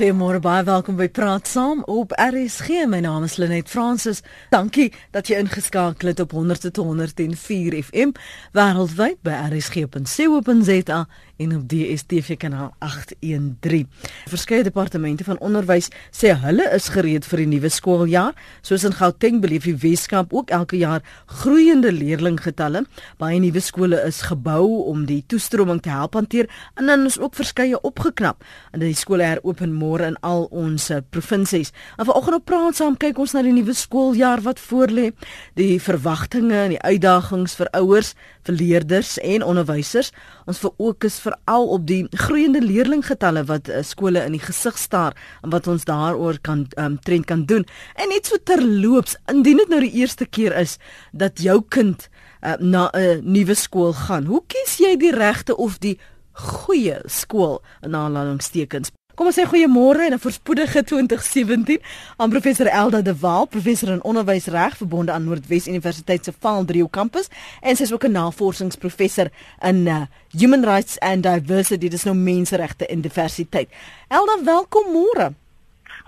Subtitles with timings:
[0.00, 2.86] Goeiemôre baie welkom by Praat Saam op RSG.
[2.88, 4.22] My naam is Lenet Fransis.
[4.48, 8.14] Dankie dat jy ingeskakel het op 100.104 FM
[8.56, 11.02] wêreldwyd by rsg.co.za
[11.40, 13.88] en op DStv kanaal 813.
[14.28, 18.36] Verskeie departemente van onderwys sê hulle is gereed vir die nuwe skooljaar.
[18.66, 21.00] Soos in Gauteng beleef die Weskaap ook elke jaar
[21.40, 22.84] groeiende leerlinggetalle.
[23.22, 27.38] Baie nuwe skole is gebou om die toestroming te help hanteer en dan is ook
[27.38, 28.44] verskeie opgeknap.
[28.72, 31.72] En die skole heropen môre in al ons provinsies.
[31.96, 35.10] En vanoggend op praat saam kyk ons na die nuwe skooljaar wat voorlê,
[35.56, 40.12] die verwagtinge en die uitdagings vir ouers, vir leerders en onderwysers.
[40.50, 45.50] Ons fokus veral op die groeiende leerlinggetalle wat uh, skole in die gesig staar en
[45.54, 47.66] wat ons daaroor kan um, trend kan doen.
[47.94, 50.78] En net so terloops, indien dit nou die eerste keer is
[51.12, 52.08] dat jou kind
[52.42, 55.98] uh, na 'n uh, nuwe skool gaan, hoe kies jy die regte of die
[56.32, 58.90] goeie skool in aanhalingstekens?
[59.20, 61.82] Kom ons sê goeiemôre en 'n voorspoedige 2017
[62.16, 67.28] aan professor Elda de Waal, professor in onderwysreg verbonde aan Noordwes Universiteit se Vaaldrio kampus
[67.60, 69.28] en sy is ook 'n navorsingsprofessor
[69.60, 70.02] in uh,
[70.38, 73.68] Human Rights and Diversity, dis nou menseregte en diversiteit.
[74.08, 75.34] Elda, welkom môre.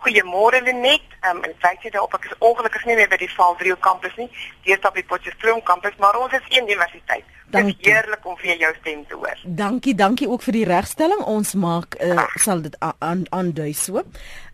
[0.03, 1.06] Goeiemôre Lenet.
[1.22, 4.17] Ehm um, en kyk jy daarop ek is ongelukkig nie meer by die Vaaldrio kampus
[4.19, 4.31] nie.
[4.67, 7.25] Is op die Potchefstroom kampus, maar ons is een universiteit.
[7.53, 9.41] Dit is heerlik om vir jou stem te hoor.
[9.44, 11.20] Dankie, dankie ook vir die regstelling.
[11.28, 14.00] Ons maak uh, sal dit aan aandui so.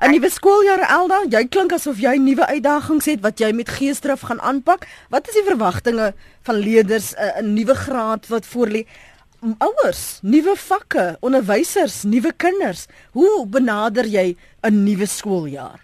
[0.02, 4.26] 'n Nuwe skooljaar Elda, jy klink asof jy nuwe uitdagings het wat jy met geesdrif
[4.26, 4.88] gaan aanpak.
[5.14, 6.12] Wat is die verwagtinge
[6.42, 8.86] van leerders uh, 'n nuwe graad wat voorlê?
[9.40, 12.86] Ouers, nuwe vakke, onderwysers, nuwe kinders.
[13.12, 15.80] Hoe benader jy 'n nuwe skooljaar?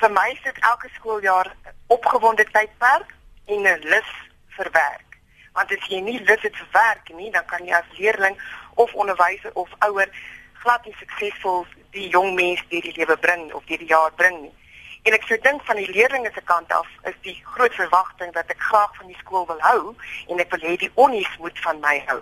[0.00, 1.54] Vir my is dit elke skooljaar
[1.86, 3.14] opgewonde tydperk
[3.46, 4.10] en 'n lus
[4.56, 5.18] vir werk.
[5.52, 8.36] Want as jy nie lus het vir werk nie, dan kan jy as leerling
[8.74, 10.08] of onderwyser of ouer
[10.52, 14.40] glad nie suksesvol die jong mens deur die lewe bring of deur die jaar bring
[14.42, 14.54] nie.
[15.02, 18.50] En ek sou dink van die leerlinge se kant af is die groot verwagting dat
[18.50, 19.94] ek graag van die skool wil hou
[20.28, 22.20] en ek wil hê die onnies moet van my hou.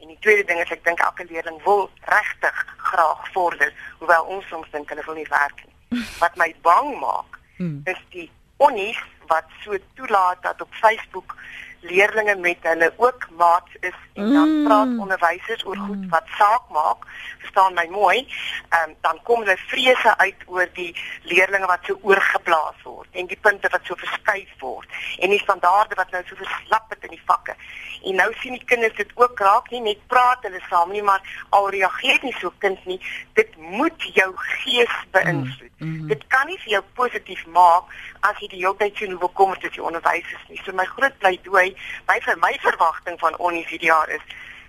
[0.00, 4.48] En die tweede ding is ek dink elke leerling wil regtig graag vorder, hoewel ons
[4.48, 6.02] soms dink hulle wil nie werk nie.
[6.22, 7.80] Wat my bang maak hmm.
[7.84, 11.36] is die onnies wat so toelaat dat op Facebook
[11.90, 14.64] leerlinge met hulle ook maats is en dan mm.
[14.64, 16.08] praat onderwysers oor goed mm.
[16.08, 17.06] wat saak maak.
[17.38, 18.18] Verstaan my mooi?
[18.76, 20.92] Um, dan kom hulle vrese uit oor die
[21.22, 25.98] leerlinge wat so oorgeplaas word en die punte wat so verskuif word en die standaarde
[25.98, 27.56] wat nou so verslap het in die vakke.
[28.06, 31.22] En nou sien die kinders dit ook raak nie net praat hulle saam nie, maar
[31.56, 32.98] al reageer nie so kind nie.
[33.38, 35.72] Dit moet jou gees beïnvloed.
[35.78, 35.88] Mm.
[35.88, 36.08] Mm.
[36.12, 37.90] Dit kan nie vir jou positief maak
[38.26, 40.60] as jy die hele tyd sien hoe bekommerd is die onderwysers nie.
[40.64, 41.68] So my groot pleidooi
[42.08, 44.24] my vir my verwagting van ons hierdie jaar is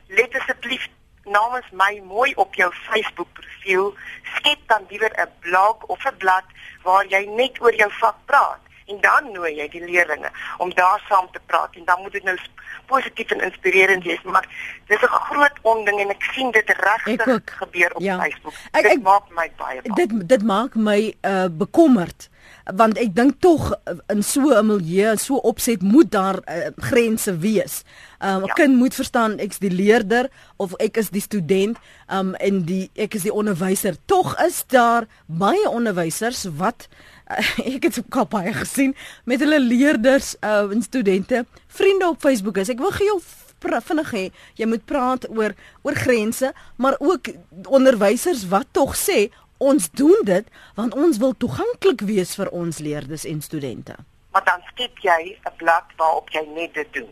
[0.07, 0.87] let asseblief
[1.23, 3.95] namens my mooi op jou Facebook profiel
[4.35, 6.47] skep dan liewer 'n blog of 'n blad
[6.83, 11.03] waar jy net oor jou vak praat en dan nooi jy die leerders om daar
[11.09, 12.37] saam te praat en dan moet dit nou
[12.85, 14.47] positief en inspirerend wees maar
[14.87, 18.19] dis 'n groot onding en ek sien dit regtig gebeur op ja.
[18.19, 18.53] Facebook.
[18.71, 19.95] Ek, dit ek, maak my baie bang.
[19.95, 22.29] dit dit maak my uh, bekommerd
[22.75, 27.37] want ek dink tog eh, in so 'n milieu, so opset moet daar uh, grense
[27.37, 27.83] wees.
[28.19, 28.53] Um, 'n ja.
[28.53, 31.77] Kind moet verstaan ek's die leerder of ek is die student
[32.11, 33.95] um, en die ek is die onderwyser.
[34.05, 36.87] Tog is daar baie onderwysers wat
[37.31, 37.37] uh,
[37.75, 42.69] ek het al baie gesien met hulle leerders uh, en studente vriende op Facebook is.
[42.69, 43.21] Ek wil gee jou
[43.59, 47.29] vinnig hê jy moet praat oor oor grense, maar ook
[47.65, 50.45] onderwysers wat tog sê ons doen dit
[50.75, 53.95] want ons wil toeganklik wees vir ons leerders en studente.
[54.31, 57.09] Maar dan skep jy 'n blad waarop jy net dit doen.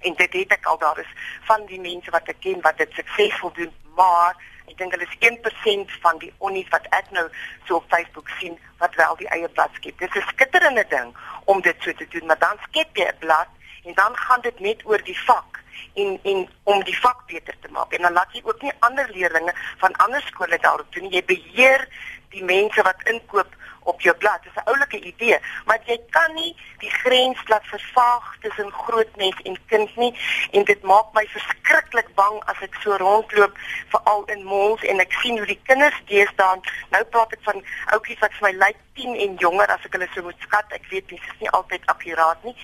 [0.00, 1.12] En dit het ek al daar is
[1.44, 4.36] van die mense wat ek ken wat dit suksesvol doen, maar
[4.66, 7.28] ek dink hulle is 1% van die onnies wat ek nou
[7.66, 9.98] so op Facebook sien wat wel die eie blad skep.
[9.98, 13.18] Dit is 'n skitterende ding om dit so te doen, maar dan skep jy 'n
[13.18, 13.48] blad
[13.84, 15.62] en dan gaan dit net oor die vak
[15.94, 17.92] en en om die vak beter te maak.
[17.92, 21.88] En dan laat jy ook nie ander leerders van ander skole daarop doen jy beheer
[22.34, 23.54] die mense wat inkoop
[23.86, 24.42] op jou blad.
[24.42, 29.16] Dit is 'n oulike idee, maar jy kan nie die grens laat vervaag tussen groot
[29.16, 30.18] mens en kind nie.
[30.50, 33.54] En dit maak my verskriklik bang as ek so rondloop
[33.88, 36.60] veral in malls en ek sien hoe die kinders deesdae
[36.90, 40.08] nou praat ek van ouppies wat vir my lyk 10 en jonger as ek hulle
[40.14, 40.72] so moet skat.
[40.76, 42.56] Ek weet dit is nie altyd akkuraat nie.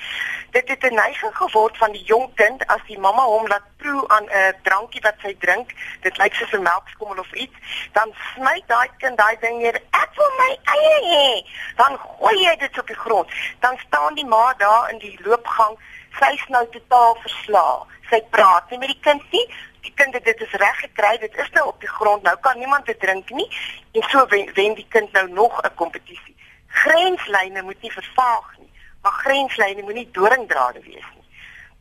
[0.57, 4.09] Dit het 'n neiging geword van die jong kind as die mamma hom laat proe
[4.09, 5.73] aan 'n drankie wat sy drink.
[6.01, 7.57] Dit lyk soos 'n melkskommel of iets.
[7.93, 9.81] Dan sny daai kind daai ding neer.
[10.03, 11.29] Ek wil my eie hê,
[11.77, 13.29] dan gooi jy dit op die grond.
[13.61, 15.79] Dan staan die ma daar in die loopgang,
[16.21, 17.87] sy's nou totaal verslae.
[18.11, 19.47] Sy praat nie met die kind nie.
[19.83, 22.23] Die kind het dit is reg gekry, dit is nou op die grond.
[22.23, 23.49] Nou kan niemand dit drink nie
[23.93, 26.37] en so wen, wen die kind nou nog 'n kompetisie.
[26.67, 28.71] Grenslyne moet nie vervaag nie,
[29.03, 31.27] maar grenslyne moet nie doringdrade wees nie.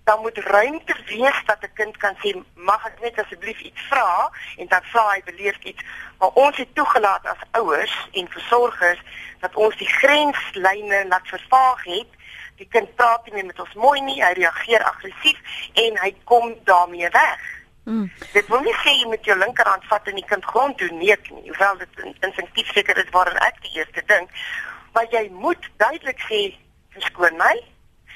[0.03, 4.31] Dan moet ruimte wees dat 'n kind kan sê, "Mag ek net asseblief iets vra?"
[4.57, 5.83] en dan vra hy beleef iets.
[6.19, 8.99] Maar ons het toegelaat as ouers en versorgers
[9.39, 12.19] dat ons die grenslyne laat vervaag het
[12.61, 17.09] die kind praat nie met ons mooi nie, hy reageer aggressief en hy kom daarmee
[17.09, 17.47] weg.
[17.83, 18.11] Mm.
[18.33, 21.29] Dit wil nie sê jy met jou linkerhand vat en die kind grond toe neek
[21.33, 24.27] nie, hoewel dit instinktief seker is waar ek die eerste ding,
[24.93, 26.41] maar jy moet duidelik sê
[26.93, 27.53] verskoon my.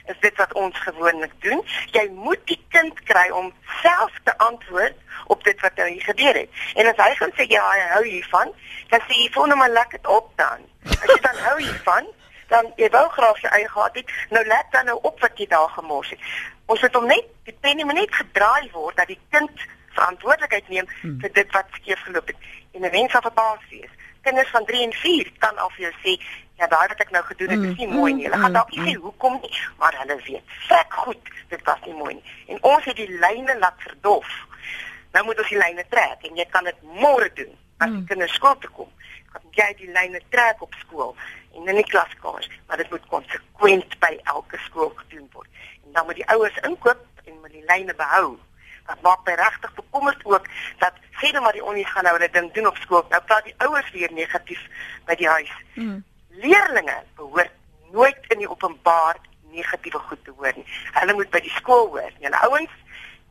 [0.06, 1.64] Is dit wat ons gewoonlik doen?
[1.96, 3.50] Jy moet die kind kry om
[3.82, 5.00] self te antwoord
[5.34, 6.60] op dit wat nou gebeur het.
[6.76, 8.54] En as hy gaan sê ja, hy hou hiervan,
[8.92, 10.62] dan sê jy vir hom maar lekker op dan.
[10.92, 12.12] As jy dan hou hiervan,
[12.54, 14.14] dan jy wou graag sy eie gehad het.
[14.30, 16.30] Nou let dan nou op wat jy daar gemors het.
[16.66, 19.66] Ons moet hom net die pen moet net gedraai word dat die kind
[19.96, 21.20] verantwoordelikheid neem hmm.
[21.22, 22.50] vir dit wat skeef geloop het.
[22.74, 23.92] En 'n mens sal verbaas wees.
[24.22, 26.14] Kinders van 3 en 4 kan al vir jou sê,
[26.58, 28.26] ja, daai wat ek nou gedoen het, is nie mooi nie.
[28.26, 30.56] Hulle gaan dalk nie sê hoekom nie, maar hulle weet.
[30.68, 32.24] Fek goed, dit was nie mooi nie.
[32.48, 34.28] En ons het die lyne laat verdof.
[35.14, 38.34] Nou moet ons die lyne trek en jy kan dit môre doen as die kinders
[38.34, 38.92] skool toe kom.
[39.32, 41.16] Kan jy die lyne trek op skool?
[41.56, 45.48] En in die klaskamers, maar dit moet konsekwent by elke skool gedoen word.
[45.86, 48.38] En dan moet die ouers inkoop en moet die lyne behou.
[48.86, 50.48] Dat maak my regtig bekommerd ook
[50.78, 53.06] dat sê dan maar die onnies gaan nou hulle ding doen op skool.
[53.10, 54.62] Nou praat die ouers weer negatief
[55.06, 55.54] by die huis.
[55.74, 56.04] Mm.
[56.30, 57.52] Leerlinge behoort
[57.92, 59.18] nooit in die openbaar
[59.56, 60.68] negatiewe goed te hoor nie.
[61.00, 62.12] Hulle moet by die skool hoor.
[62.20, 62.76] Julle ouens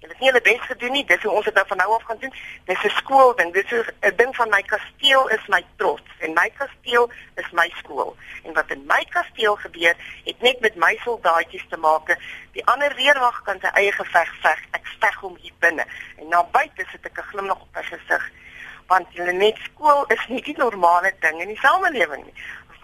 [0.05, 1.05] Hulle het nie hulle bes gedoen nie.
[1.09, 2.35] Dis hoe ons dit nou van nou af gaan doen.
[2.69, 3.53] Dis 'n skool ding.
[3.53, 8.17] Dis 'n ding van my kasteel is my trots en my kasteel is my skool.
[8.43, 12.17] En wat in my kasteel gebeur, het net met my soldaatjies te maak.
[12.53, 14.61] Die ander weerwag kan sy eie geveg veg.
[14.71, 15.87] Ek veg hom hier binne.
[16.19, 18.31] En na buite sit ek 'n glimlag op my gesig.
[18.87, 22.35] Want hulle net skool is nie die normale ding in die samelewing nie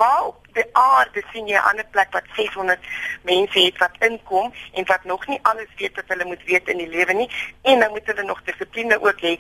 [0.03, 2.87] waar op die aarde sien jy 'n ander plek wat 600
[3.31, 6.81] mense het wat inkom en wat nog nie alles weet wat hulle moet weet in
[6.83, 7.31] die lewe nie
[7.63, 9.35] en dan moet hulle nog dissipline ook hê.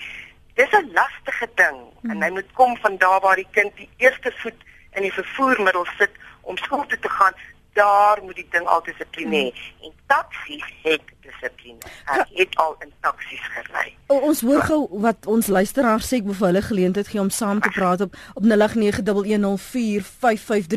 [0.54, 2.10] Dis 'n lastige ding hmm.
[2.10, 4.60] en hy moet kom van daar waar die kind die eerste voet
[4.92, 7.34] in die vervoermiddel sit om skool toe te gaan
[7.72, 9.50] daar moet die ding al dissipline hê.
[9.50, 9.86] Hmm.
[9.86, 11.78] En taksies het dissipline.
[12.04, 13.94] Ek het al in taksies gery.
[14.06, 17.30] O, ons hoor gou wat ons luisteraars sê ek wil vir hulle geleentheid gee om
[17.34, 18.50] saam te praat op op 0891104553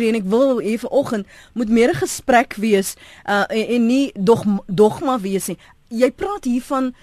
[0.09, 2.89] en ek wil hê vanoggend moet meer 'n gesprek wees
[3.25, 5.59] uh, en, en nie dog dogma wees nie.
[5.89, 6.93] Jy praat hier van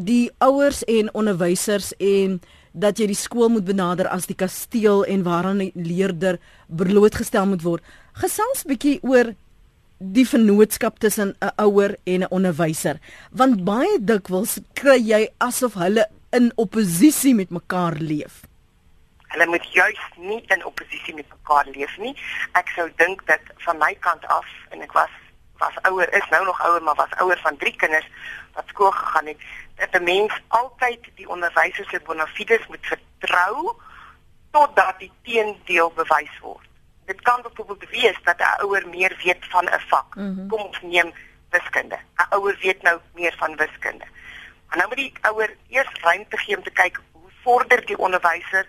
[0.00, 2.40] die ouers en onderwysers en
[2.74, 7.62] dat jy die skool moet benader as die kasteel en waaraan die leerder blootgestel moet
[7.62, 7.82] word.
[8.14, 9.32] Gesels 'n bietjie oor
[9.98, 13.00] die vennootskap tussen 'n ouer en 'n onderwyser,
[13.30, 18.46] want baie dikwels kry jy asof hulle in oppositie met mekaar leef.
[19.34, 22.14] Hulle moet juis nie in oppositie met mekaar leef nie.
[22.52, 25.10] Ek sou dink dat van my kant af en ek was
[25.58, 28.06] was ouer is nou nog ouer maar was ouer van drie kinders
[28.54, 29.40] wat skool gegaan het
[29.76, 33.74] dat 'n mens altyd die onderwysers se bona fides moet vertrou
[34.50, 36.73] totdat die teendeel bewys word.
[37.04, 40.14] Dit kan byvoorbeeld wees dat 'n ouer meer weet van 'n vak.
[40.14, 40.48] Mm -hmm.
[40.48, 41.12] Kom ons neem
[41.50, 41.98] wiskunde.
[42.16, 44.04] 'n Ouer weet nou meer van wiskunde.
[44.68, 48.66] Maar nou moet die ouer eers ruimte gee om te kyk hoe vorder die onderwyser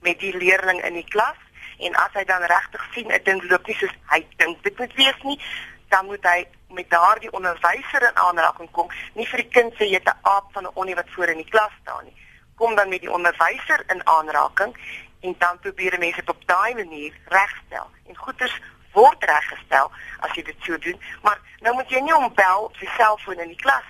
[0.00, 1.40] met die leerling in die klas
[1.78, 4.94] en as hy dan regtig sien 'n ding loop nie soos hy dink dit moet
[4.94, 5.40] wees nie,
[5.88, 10.00] dan moet hy met daardie onderwyser in aanraking kom, nie vir die kind sê jy
[10.00, 12.16] het 'n aap van 'n onnie wat voor in die klas staan nie.
[12.56, 14.76] Kom dan met die onderwyser in aanraking
[15.26, 17.90] en dan probeer mense op daai manier regstel.
[18.06, 18.56] En goeders
[18.96, 19.90] word reggestel
[20.24, 23.44] as jy dit so doen, maar nou moet jy nie hom bel op sy selfoon
[23.44, 23.88] in die klas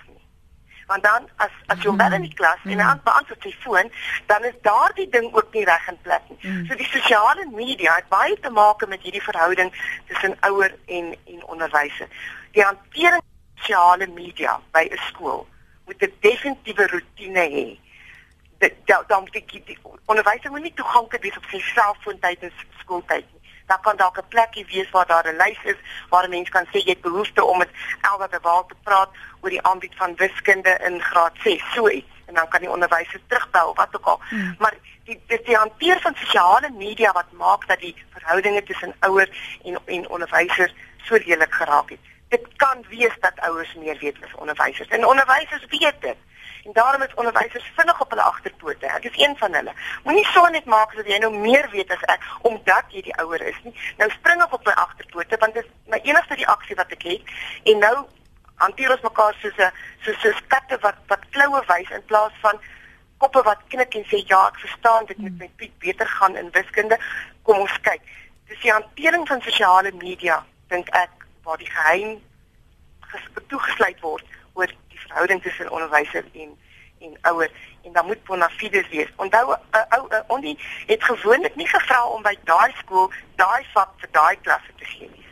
[0.87, 2.71] want dan as as jy wel in die klas mm.
[2.73, 3.90] en aan beantwoord sy foon,
[4.31, 6.38] dan is daardie ding ook nie reg in plek nie.
[6.43, 6.61] Mm.
[6.66, 9.73] So die sosiale media het baie te maak met hierdie verhouding
[10.11, 12.11] tussen ouer en en onderwyser.
[12.55, 13.25] Die hantering
[13.57, 15.47] sosiale media by 'n skool
[15.87, 17.66] moet 'n definitiewe rotine hê.
[18.59, 23.25] Dit dan moet die, die onderwyser moet nie toeganklik wees op sy selfoon tydens skooltyd
[23.67, 25.77] daar kan dalk 'n plekkie wees waar daar 'n lys is
[26.09, 27.71] waar 'n mens kan sê jy het behoefte om met
[28.01, 29.09] Elwa te waal te praat
[29.41, 32.15] oor die aanbied van wiskunde in graad 6 so iets.
[32.27, 34.21] En dan kan die onderwyser terugbel wat ook al.
[34.29, 34.55] Hmm.
[34.59, 39.59] maar die die, die hanteer van sosiale media wat maak dat die verhoudinge tussen ouers
[39.65, 41.99] en en onderwysers so lelik geraak het.
[42.29, 44.89] Dit kan wees dat ouers meer weet as onderwysers.
[44.89, 46.17] En onderwysers weet dit
[46.66, 48.87] En daarom is onderwysers vinnig op hulle agterpote.
[48.87, 49.73] Ek is een van hulle.
[50.04, 53.42] Moenie so net maak dat jy nou meer weet as ek omdat jy die ouer
[53.46, 53.75] is nie.
[54.00, 57.35] Nou spring ek op my agterpote want dit is my enigste reaksie wat ek het.
[57.73, 57.94] En nou
[58.64, 59.70] hanteer ons mekaar soos 'n
[60.02, 62.61] soos 'n katte wat wat kloue wys in plaas van
[63.18, 66.50] koppe wat knik en sê ja, ek verstaan dit moet my Piet beter gaan in
[66.50, 66.99] wiskunde.
[67.42, 68.02] Kom ons kyk.
[68.49, 71.11] Dis die hantering van sosiale media dink ek
[71.42, 72.20] waar die geheim
[73.49, 74.73] toegesluit word oor
[75.07, 76.57] verhouding tussen onderwyser en
[76.99, 77.51] en ouer
[77.83, 79.09] en dan moet bona fides wees.
[79.17, 83.67] Onthou 'n uh, ou uh, ondi het gewoonlik nie gevra om by daai skool daai
[83.75, 85.27] vak vir daai klasse te gee nie.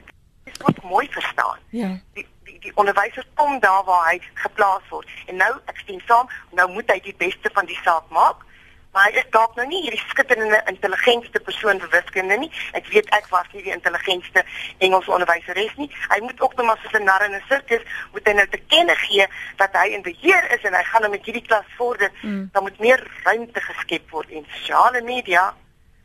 [0.45, 1.59] Dit word mooi verstaan.
[1.69, 1.90] Ja.
[2.12, 5.09] Die die, die onderwyser kom daar waar hy geplaas word.
[5.26, 8.45] En nou ek stem saam, nou moet hy die beste van die saak maak.
[8.94, 12.50] Maar hy is dalk nou nie hierdie skitterende intelligentste persoon vir wiskunde nie.
[12.78, 14.44] Ek weet ek was nie die intelligentste
[14.86, 15.88] Engels onderwyseres nie.
[16.12, 17.82] Hy moet ook nog maar soos 'n nar in 'n sirkus
[18.12, 21.10] moet hy nou te kenne gee dat hy in beheer is en hy gaan nou
[21.10, 22.10] met hierdie klas vorder.
[22.22, 22.48] Mm.
[22.52, 25.54] Dan moet meer ruimte geskep word en sosiale media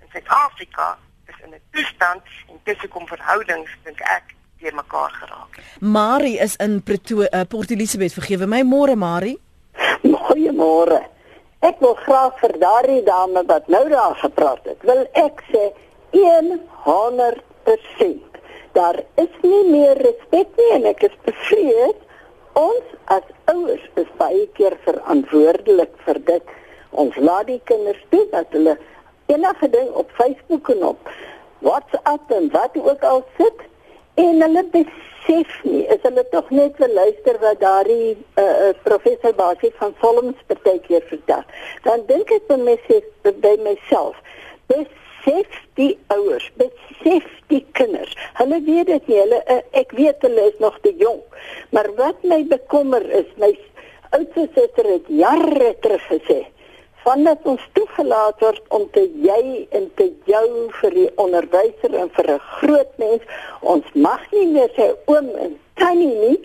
[0.01, 4.23] in Suid-Afrika is in 'n toestand en tussen kom verhoudings dink ek
[4.59, 5.59] deur mekaar geraak.
[5.79, 8.13] Marie is in Pretoria, uh, Port Elizabeth.
[8.13, 9.37] Vergewe my môre Marie.
[10.01, 11.18] Goeiemôre.
[11.59, 15.63] Ek wil graag vir daardie dame wat nou daar gepraat het, wil ek sê
[16.15, 18.37] 100%.
[18.77, 21.99] Daar is nie meer respek nie en ek is bevrees
[22.59, 26.45] ons as ouers is baie keer verantwoordelik vir dit.
[26.91, 28.75] Ons laat die kinders toe dat hulle
[29.27, 31.01] enige ding op Facebook en op
[31.65, 33.57] WhatsApp en wat ook al sit
[34.23, 39.35] en hulle besef nie is hulle tog net vir luister wat daardie uh, uh, professor
[39.37, 41.45] Basie van Solms partykeer vertel.
[41.85, 44.19] Dan dink ek vir myself by myself
[44.69, 48.13] besef die ouers besef die kinders.
[48.41, 51.39] Hulle weet dit nie hulle uh, ek weet hulle is nog te jonk
[51.75, 53.51] maar wat my bekommer is my
[54.15, 56.39] oudste suster het jare terug gesê
[57.03, 60.47] vandat ons toegelaat word om te jy en te jou
[60.81, 63.21] vir die onderwyser en vir 'n groot mens
[63.61, 66.39] ons mag nie meer sê oom en tannie nie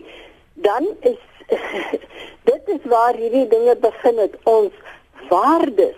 [0.54, 1.20] dan is
[2.50, 4.36] dit is waar hierdie dinge begin het.
[4.42, 4.72] Ons
[5.28, 5.96] waardes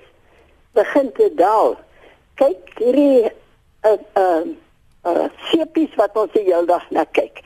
[0.73, 1.77] begin te daal.
[2.41, 3.31] Kyk hierdie
[3.87, 4.47] uh uh,
[5.07, 7.43] uh sepies wat ons die hele dag na kyk.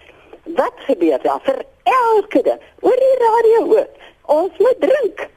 [0.56, 1.42] Wat gebeur daar?
[1.46, 2.62] Vir elke ding.
[2.80, 4.00] Oor die radio ook.
[4.30, 5.28] Ons moet drink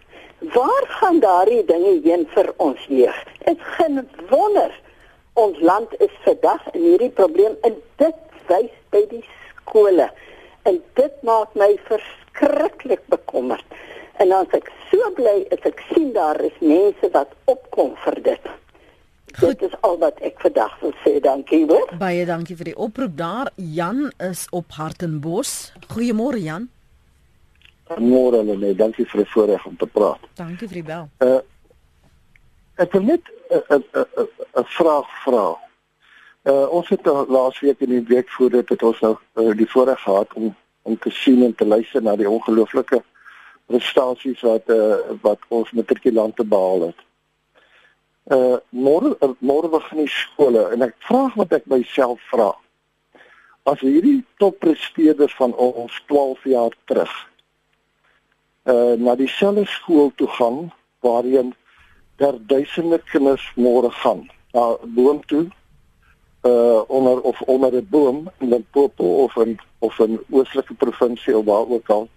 [0.52, 3.20] Waar gaan daardie dinge heen vir ons jeug?
[3.46, 4.72] Dit geen wonder
[5.34, 10.10] ons land is vandag in hierdie probleem en dit wys by die skole.
[10.68, 13.64] En dit maak my verskriklik bekommerd.
[14.20, 18.52] En dan ek so bly as ek sien daar is mense wat opkom vir dit.
[19.34, 19.58] Goed.
[19.58, 21.18] Dit is al wat ek vandag wil sê.
[21.24, 21.88] Dankie hoor.
[21.98, 23.50] Baie dankie vir die oproep daar.
[23.56, 25.72] Jan is op Hartenbos.
[25.88, 26.73] Goeiemôre Jan.
[27.92, 30.22] Môre hulle net, dankie vir die voorreg om te praat.
[30.40, 31.10] Dankie vir die bel.
[31.20, 31.42] Uh
[32.82, 33.22] ek wil net
[33.52, 34.28] 'n 'n
[34.62, 35.48] 'n vraag vra.
[36.44, 39.70] Uh ons het laas week in die week voor dit het ons nou uh, die
[39.70, 43.04] voorreg gehad om om te sien en te luister na die ongelooflike
[43.66, 47.00] prestasies wat uh wat ons matrikulante behaal het.
[48.32, 52.56] Uh môre môre begin die skole en ek vra wat ek myself vra.
[53.64, 57.14] As hierdie toppresteerders van ons 12 jaar terug
[58.64, 61.56] uh na dieselfde skool toe gaan waarheen
[62.16, 64.30] daar duisende kinders môre gaan.
[64.52, 65.48] Na boom toe
[66.44, 71.46] uh onder of onder 'n boom in Limpopo of in of in oostelike provinsie of
[71.46, 72.10] waar ook al.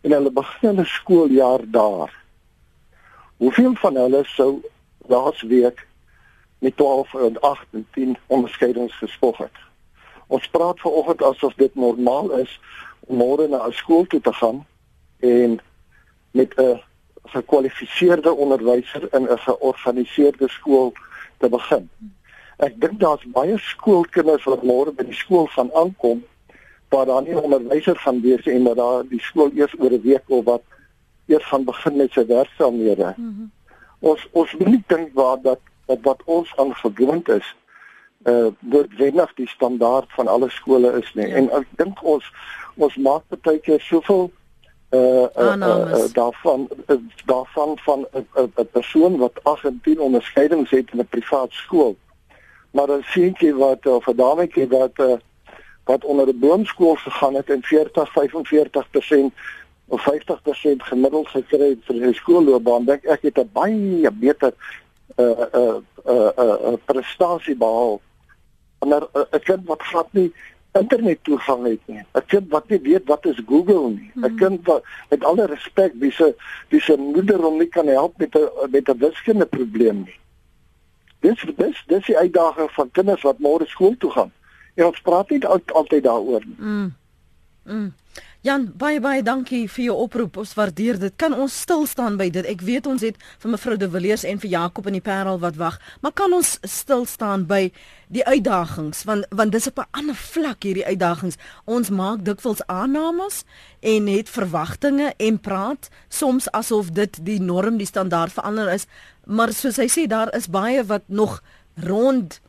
[0.00, 2.24] En hulle begin 'n skooljaar daar.
[3.36, 4.60] Hoeveel van hulle sou
[5.06, 5.86] laas week
[6.58, 9.56] met 12 en 8 en 10 onderskeidings gespog het?
[10.26, 12.60] Ons praat vanoggend asof dit normaal is
[13.00, 14.66] om môre na 'n skool toe te gaan
[15.20, 15.60] en
[16.30, 16.80] met 'n
[17.24, 20.92] gekwalifiseerde onderwyser in 'n georganiseerde skool
[21.38, 21.90] te begin.
[22.56, 26.24] Ek dink daar's baie skoolkinders wat môre by die skool gaan aankom
[26.88, 30.02] waar daar nie 'n onderwyser gaan wees en dat daar die skool eers oor 'n
[30.02, 30.62] week of wat
[31.26, 33.14] eers gaan begin met sy werksaamhede.
[33.16, 33.50] Mm -hmm.
[33.98, 37.54] Ons ons moet nie dink waar dat dat wat ons aan gewoond is
[38.24, 41.26] uh word wenig die standaard van alle skole is nie.
[41.26, 41.34] Ja.
[41.34, 42.32] En ek dink ons
[42.74, 44.30] ons maak baie keer soveel
[44.90, 50.90] uh, uh, uh, daarvan uh, daarvan van 'n uh, uh, persoon wat 18 onderskeidings het
[50.92, 51.96] in 'n privaat skool.
[52.70, 55.12] Maar 'n seentjie wat of 'n dametjie wat uh,
[55.84, 59.34] wat onder 'n boomskool gegaan het en 40 45%
[59.86, 64.52] of 50% gemiddeld gekry het vir sy skoolloopbaan, dink ek het 'n baie beter
[65.16, 65.76] uh uh
[66.06, 68.00] uh, uh prestasie behaal.
[68.78, 70.32] 'n kind wat glad nie
[70.78, 72.02] internet toegang het nie.
[72.14, 74.10] 'n Kind wat nie weet wat is Google nie.
[74.14, 74.36] 'n hmm.
[74.36, 76.34] Kind wat met alle respek wie se
[76.68, 80.18] wie se moeder hom nie kan help met 'n met 'n wiskunde probleem nie.
[81.20, 84.32] Dis dis dis die uitdaging van kinders wat môre skool toe gaan.
[84.74, 86.56] En ons praat nie al, altyd daaroor nie.
[86.58, 86.94] Mm.
[87.64, 87.92] Mm.
[88.44, 90.36] Jan, baie baie dankie vir jou oproep.
[90.42, 91.14] Ons waardeer dit.
[91.16, 92.44] Kan ons stil staan by dit?
[92.46, 95.56] Ek weet ons het vir mevrou De Villiers en vir Jakob in die Parel wat
[95.56, 97.70] wag, maar kan ons stil staan by
[98.12, 101.36] die uitdagings want want dis op 'n ander vlak hierdie uitdagings.
[101.64, 103.44] Ons maak dikwels aannames
[103.80, 108.86] en het verwagtinge en praat soms asof dit die norm, die standaard verander is,
[109.24, 111.42] maar soos hy sê daar is baie wat nog
[111.74, 112.40] rond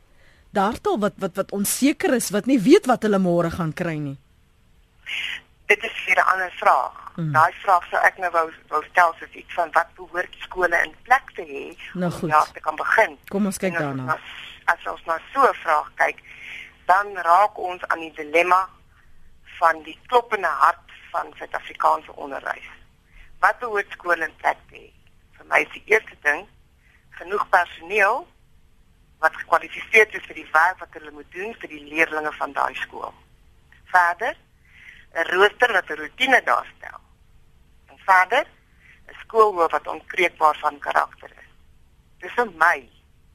[0.52, 4.18] daartel wat wat wat onseker is, wat nie weet wat hulle môre gaan kry nie
[5.68, 7.12] dit is weer 'n ander vraag.
[7.14, 7.32] Hmm.
[7.32, 10.94] Daai vraag sou ek nou wou wou stel soos iets van wat behoort skole in
[11.02, 13.18] plek te hê nou om ja te kan begin.
[13.28, 14.12] Kom ons kyk daarna.
[14.12, 14.26] As,
[14.64, 16.18] as ons na so 'n vraag kyk,
[16.86, 18.68] dan raak ons aan die dilemma
[19.58, 22.68] van die kloppende hart van Suid-Afrikaanse onderwys.
[23.38, 24.92] Wat behoort skole in plek te hê?
[25.36, 26.48] Vir my is die eerste ding
[27.10, 28.28] genoeg personeel
[29.18, 32.74] wat gekwalifiseerd is vir die werk wat hulle moet doen vir die leerders van daai
[32.74, 33.14] skool.
[33.84, 34.36] Verder
[35.14, 37.00] 'n rooster wat 'n rotine daarstel.
[37.86, 38.46] En verder
[39.06, 41.50] 'n skoolhoof wat onkreukbaar van karakter is.
[42.18, 42.88] Dis vir my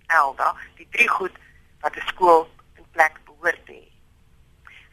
[0.07, 1.35] Elda, die drie goed
[1.81, 3.87] wat 'n skool in plek behoort te hê.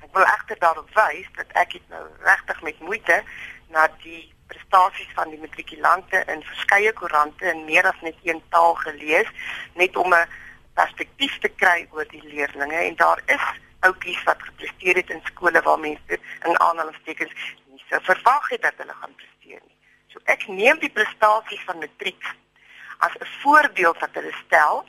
[0.05, 3.23] Ek wil egter daarop wys dat ek dit nou regtig met moeite
[3.69, 8.75] na die prestasies van die matrikulante in verskeie koerante in meer as net een taal
[8.75, 9.29] gelees
[9.75, 10.29] net om 'n
[10.75, 13.47] perspektief te kry oor die leerders en daar is
[13.81, 17.33] ouppies wat gepresteer het in skole waar mense in aanhalingstekens
[17.67, 19.77] nie so verwag het dat hulle gaan presteer nie.
[20.13, 22.35] So ek neem die prestasies van matriek
[22.99, 24.85] as 'n voorbeeld wat hulle stel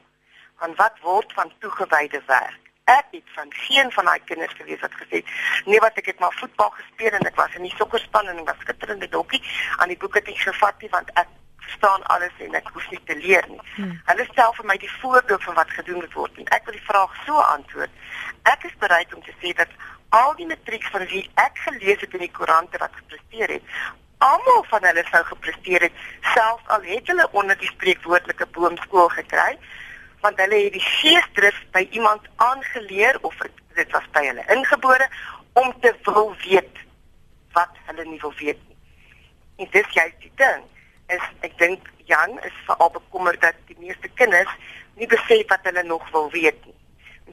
[0.59, 2.59] van wat word van toegewyde werk.
[2.83, 5.29] Ek het van geen van daai kinders gewees wat gesê het
[5.65, 8.45] nee wat ek het maar voetbal gespeel en ek was in die sokkerspan en ek
[8.45, 9.43] was skitterende dokkie
[9.77, 12.99] aan die boeke het ek gevat nie want ek verstaan alles en ek hoef nie
[13.05, 13.61] te leer nie.
[13.75, 14.01] Hmm.
[14.05, 16.87] Hulle stel vir my die voorbeeld van wat gedoen moet word en ek wil die
[16.89, 17.89] vraag so antwoord.
[18.43, 19.69] Ek is bereid om te sê dat
[20.09, 23.75] al die matriek van wie ek gelees het in die koerante wat gepresteer het,
[24.21, 26.01] almal van hulle sou gepresteer het
[26.33, 29.55] selfs al het hulle onder die spreekwoordelike boomskool gekry
[30.21, 33.37] want hulle het die geesdrif by iemand aangeleer of
[33.75, 35.07] dit was by hulle ingebore
[35.63, 36.83] om te wil weet
[37.57, 38.77] wat hulle nie wil weet nie.
[39.65, 40.67] En dis juist die ding
[41.17, 44.53] is ek dink Jan is veral bekommerd dat die meeste kinders
[44.99, 46.77] nie besef wat hulle nog wil weet nie.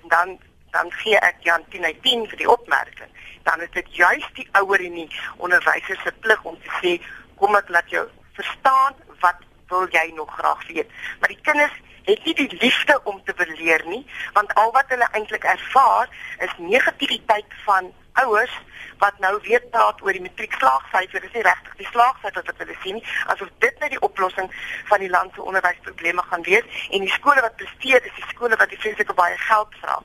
[0.01, 0.38] En dan
[0.70, 3.11] dan gee ek Jan 10 uit 10 vir die opmerking.
[3.42, 6.96] Dan is dit juist die ouer en die onderwyser se plig om te sê
[7.37, 8.07] kom ek laat jou
[8.38, 10.90] verstaan wat wil jy nog graag weet.
[11.20, 11.76] Maar die kinders
[12.09, 16.54] het nie die liefde om te leer nie, want al wat hulle eintlik ervaar is
[16.57, 18.54] negativiteit van ouers
[18.98, 21.20] wat nou weer praat oor die matriekslaagsyfer.
[21.20, 23.04] Dis nie regtig die slaagsyfer wat hulle sien nie,
[23.35, 24.48] asof dit net die oplossing
[24.90, 28.59] van die land se onderwysprobleme gaan wees en die skole wat presteer, dis die skole
[28.59, 30.00] wat die vreeslike baie geld vra.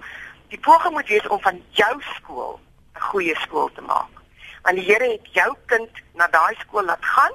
[0.54, 2.60] Die poging moet wees om van jou skool
[2.96, 4.14] 'n goeie skool te maak.
[4.62, 7.34] Want die Here het jou kind na daai skool laat gaan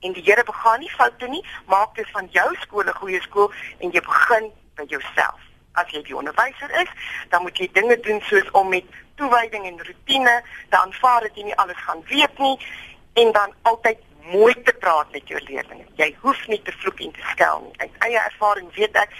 [0.00, 3.52] en die Here begaan nie foute nie, maak dit van jou skool 'n goeie skool
[3.78, 5.40] en jy begin by jouself.
[5.72, 6.90] As jy die onderwyser is,
[7.28, 11.42] dan moet jy dinge doen soos om met toewyding en rotine te aanvaar dat jy
[11.42, 12.58] nie alles gaan weet nie
[13.12, 13.98] en dan altyd
[14.32, 15.88] mooi te praat met jou leerders.
[15.94, 17.74] Jy hoef nie te vloek en te skel nie.
[17.76, 19.14] Uit eie ervaring weet ek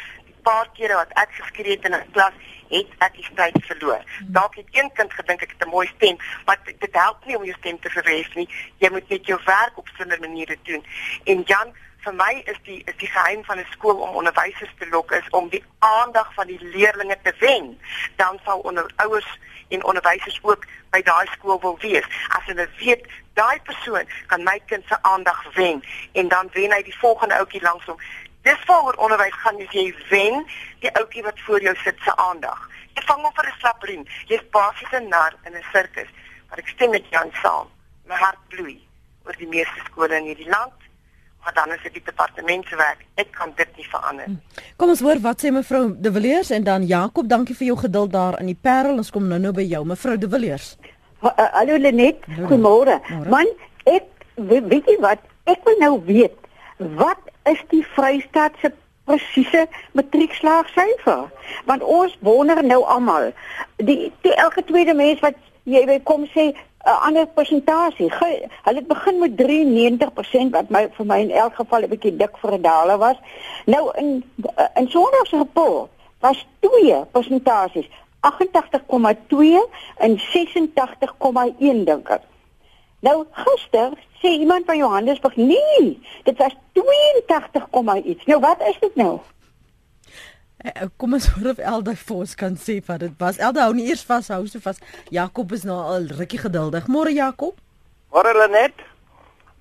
[0.49, 2.37] paar kere wat ek geskree het in 'n klas
[2.69, 4.03] het ek die stryd verloor.
[4.37, 7.45] Dalk het een kind gedink ek het 'n mooi stem, maar dit help nie om
[7.45, 8.49] jou stem te verhef nie.
[8.79, 10.85] Jy moet net jou werk op 'n sonder maniere doen.
[11.25, 14.89] En Jan, vir my is die is die geheim van 'n skool om onderwysers te
[14.89, 17.81] lok is om die aandag van die leerders te wen.
[18.17, 22.07] Dan sal onder ouers en onderwysers ook by daai skool wil wees.
[22.29, 25.83] As hulle weet daai persoon kan my kind se aandag wen
[26.13, 28.01] en dan wen hy die volgende ouetjie langs hom.
[28.49, 30.39] Dis waaroor onderwys gaan as jy wen
[30.81, 32.61] die ouetjie wat voor jou sit se aandag.
[32.97, 34.05] Jy vang hom vir 'n slapriem.
[34.31, 36.09] Jy's basies 'n nar in 'n sirkus.
[36.49, 37.69] Maar ek stem met Jan saam.
[38.09, 38.81] My hart bloei
[39.27, 40.79] oor die meeste skole in hierdie land.
[41.45, 43.05] Maar dan is dit die departement se werk.
[43.15, 44.25] Ek kan dit nie verander.
[44.25, 44.37] Hm.
[44.77, 48.13] Kom ons hoor wat sê mevrou De Villiers en dan Jakob, dankie vir jou geduld
[48.13, 48.97] daar in die Parel.
[48.97, 50.77] Ons kom nou-nou by jou, mevrou De Villiers.
[51.23, 53.01] Uh, hallo Lenet, goeiemôre.
[53.29, 53.47] Man,
[53.85, 55.19] ek weet jy wat?
[55.45, 56.48] Ek wil nou weet
[56.79, 58.73] wat is die Vrystaat se
[59.05, 61.29] presiese matriekslaagsyfer?
[61.65, 63.33] Want ons wonder nou almal.
[63.77, 65.37] Die, die elke tweede mens wat
[65.69, 68.11] jy by kom sê 'n uh, ander persentasie.
[68.19, 72.39] Hulle het begin met 93% wat my vir my in elk geval 'n bietjie dik
[72.39, 73.17] vir 'n daler was.
[73.67, 74.25] Nou in
[74.75, 77.89] in Sondag se rapport was twee persentasies
[78.21, 82.23] 88,2 en 86,1 dink ek.
[83.01, 88.25] Nou gister sê iemand van Johannesburg, nee, dit was 82, iets.
[88.25, 89.19] Nou wat is dit nou?
[90.59, 93.39] Uh, kom ons hoor of Elda vir ons kan sê wat dit was.
[93.39, 94.81] Elda hou nie eers vas, hou so vas.
[95.15, 96.89] Jakob is nou al rukkie geduldig.
[96.91, 97.61] Môre Jakob.
[98.11, 98.83] Môre Lenet.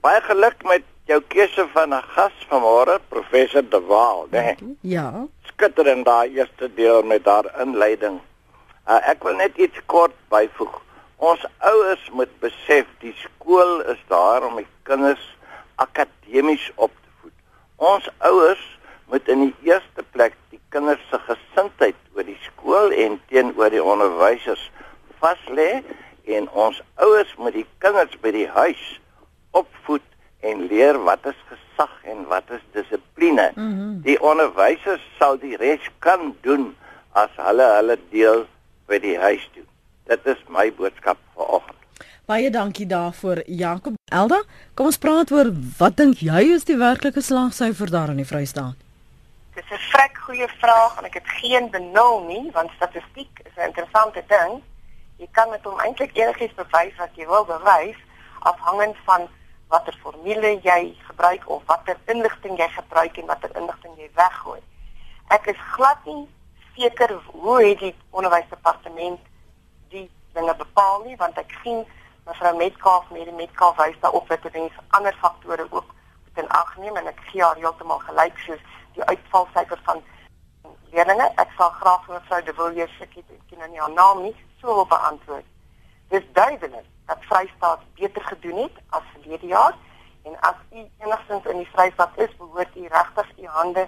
[0.01, 4.55] Baie geluk met jou keuse van 'n gas vanmôre, professor De Waal, né?
[4.59, 4.77] Nee.
[4.81, 5.27] Ja.
[5.43, 8.19] Skitterend daai eerste deel met haar inleiding.
[8.87, 10.81] Uh, ek wil net iets kort byvoeg.
[11.17, 15.23] Ons ouers moet besef die skool is daar om die kinders
[15.81, 17.33] akademies op te voed.
[17.75, 18.65] Ons ouers
[19.09, 23.81] moet in die eerste plek die kinders se gesindheid oor die skool en teenoor die
[23.81, 24.67] onderwysers
[25.17, 25.81] vas lê
[26.37, 28.83] en ons ouers moet die kinders by die huis
[29.57, 30.05] opvoed
[30.45, 33.51] en leer wat is gesag en wat is dissipline.
[33.55, 33.95] Mm -hmm.
[34.05, 36.75] Die onderwysers sal die res kan doen
[37.11, 38.45] as hulle hulle deel
[38.85, 39.65] by die huis doen.
[40.07, 41.75] Dit is my boodskap vanoggend.
[42.25, 43.95] Baie dankie daarvoor Jakob.
[44.11, 44.41] Elda,
[44.73, 48.75] kom ons praat oor wat dink jy is die werklike slagsyfer daar in die Vrystaat?
[49.55, 53.67] Dis 'n vrek goeie vraag en ek het geen benul nie want statistiek is 'n
[53.67, 54.63] interessante ding
[55.17, 57.97] jy kan met hom eintlik enigiets bewys wat jy wil bewys
[58.39, 59.27] afhangend van
[59.67, 64.61] watter formule jy gebruik of watter inligting jy gebruik en watter inligting jy weggooi.
[65.29, 66.27] Ek is glad nie
[66.75, 69.19] seker hoe het die onderwysdepartement
[70.39, 71.83] dinge bepaal nie want ek sien
[72.27, 75.95] mevrou Metcalf met die Metcalf wys daarop dat dit mense ander faktore ook
[76.25, 78.63] moet in ag neem en ek gee haar heeltemal gelyk soos
[78.97, 80.01] die uitvalsyfer van
[80.91, 81.27] leerlinge.
[81.43, 83.17] Ek sal graag vir mevrou De Villiers sê ek
[83.49, 85.45] ken nou nie haar naam nie so wil beantwoord.
[86.13, 89.75] Dis duidelik dat Vrystaat beter gedoen het as verlede jaar
[90.27, 93.87] en as u enigstens in die Vrystaat is, behoort u regtig u hande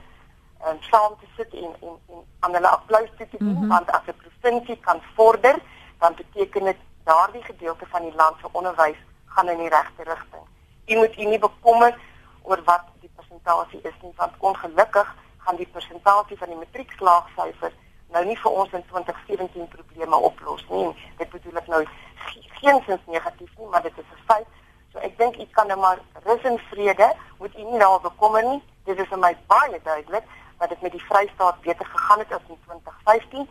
[0.59, 3.67] en um, saam te sit en en en aan hulle applous te gee mm -hmm.
[3.67, 5.55] want as 'n provinsie kan vorder,
[5.99, 10.45] dan beteken dit daardie gedeelte van die land se onderwys gaan in die regte rigting.
[10.88, 11.99] U moet u nie bekommer
[12.41, 17.77] oor wat die persentasie is nie, want ongelukkig gaan die persentasie van die matriekslaagsyfers
[18.13, 20.88] nou nie vir ons in 2017 probleme oplos nie.
[21.17, 21.81] Dit bedoel ek nou
[22.59, 24.47] geensins negatief nie, maar dit is 'n feit.
[24.91, 28.43] So ek dink u kan nou maar rus en vrede moet u nie nou bekommer
[28.43, 28.63] nie.
[28.83, 30.25] Dit is vir my baie duidelik
[30.57, 33.47] dat dit met die Vrystaat beter gegaan het as in 2015.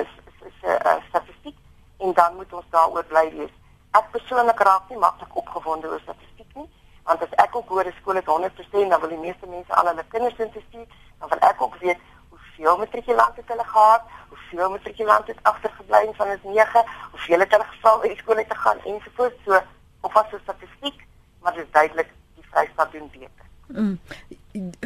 [0.00, 0.10] Is
[0.46, 1.56] is 'n statistiek
[1.98, 3.54] en dan moet ons daaroor bly wees.
[3.90, 6.68] Ek persoonlik raak nie maklik opgewonde oor statistiek nie,
[7.08, 9.86] want as ek ook hoor 'n skool het 100%, dan wil die meeste mense al
[9.86, 10.86] hulle kinders instuur,
[11.18, 16.14] dan wil ek ook weet hoeveel matrikulante het hulle gehad, hoeveel matrikulante het agtergebly in
[16.14, 19.44] van ons 9, hoeveel het hulle geval die skool te gaan ensovoorts.
[19.44, 19.60] So
[20.00, 21.06] of was dit statistiek,
[21.40, 23.46] maar dit is duidelik die Vrystaat doen beter.
[23.66, 24.00] Mm.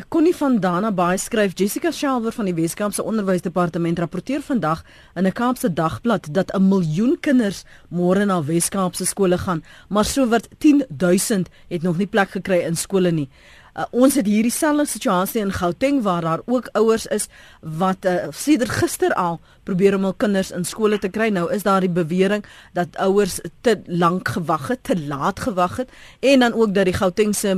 [0.09, 4.83] Connie van Dana Baai skryf Jessica Shelwer van die Weskaapse Onderwysdepartement rapporteer vandag
[5.15, 10.49] in 'n Kaapse dagblad dat 'n miljoen kinders môre na Weskaapse skole gaan, maar sowat
[10.59, 13.29] 10000 het nog nie plek gekry in skole nie.
[13.73, 17.29] Uh, ons het hierdie selfde situasie in Gauteng waar daar ook ouers is
[17.61, 21.31] wat uh, sedert gister al probeer om hul kinders in skole te kry.
[21.33, 22.45] Nou is daar die bewering
[22.77, 26.99] dat ouers te lank gewag het, te laat gewag het en dan ook dat die
[26.99, 27.55] Gautengse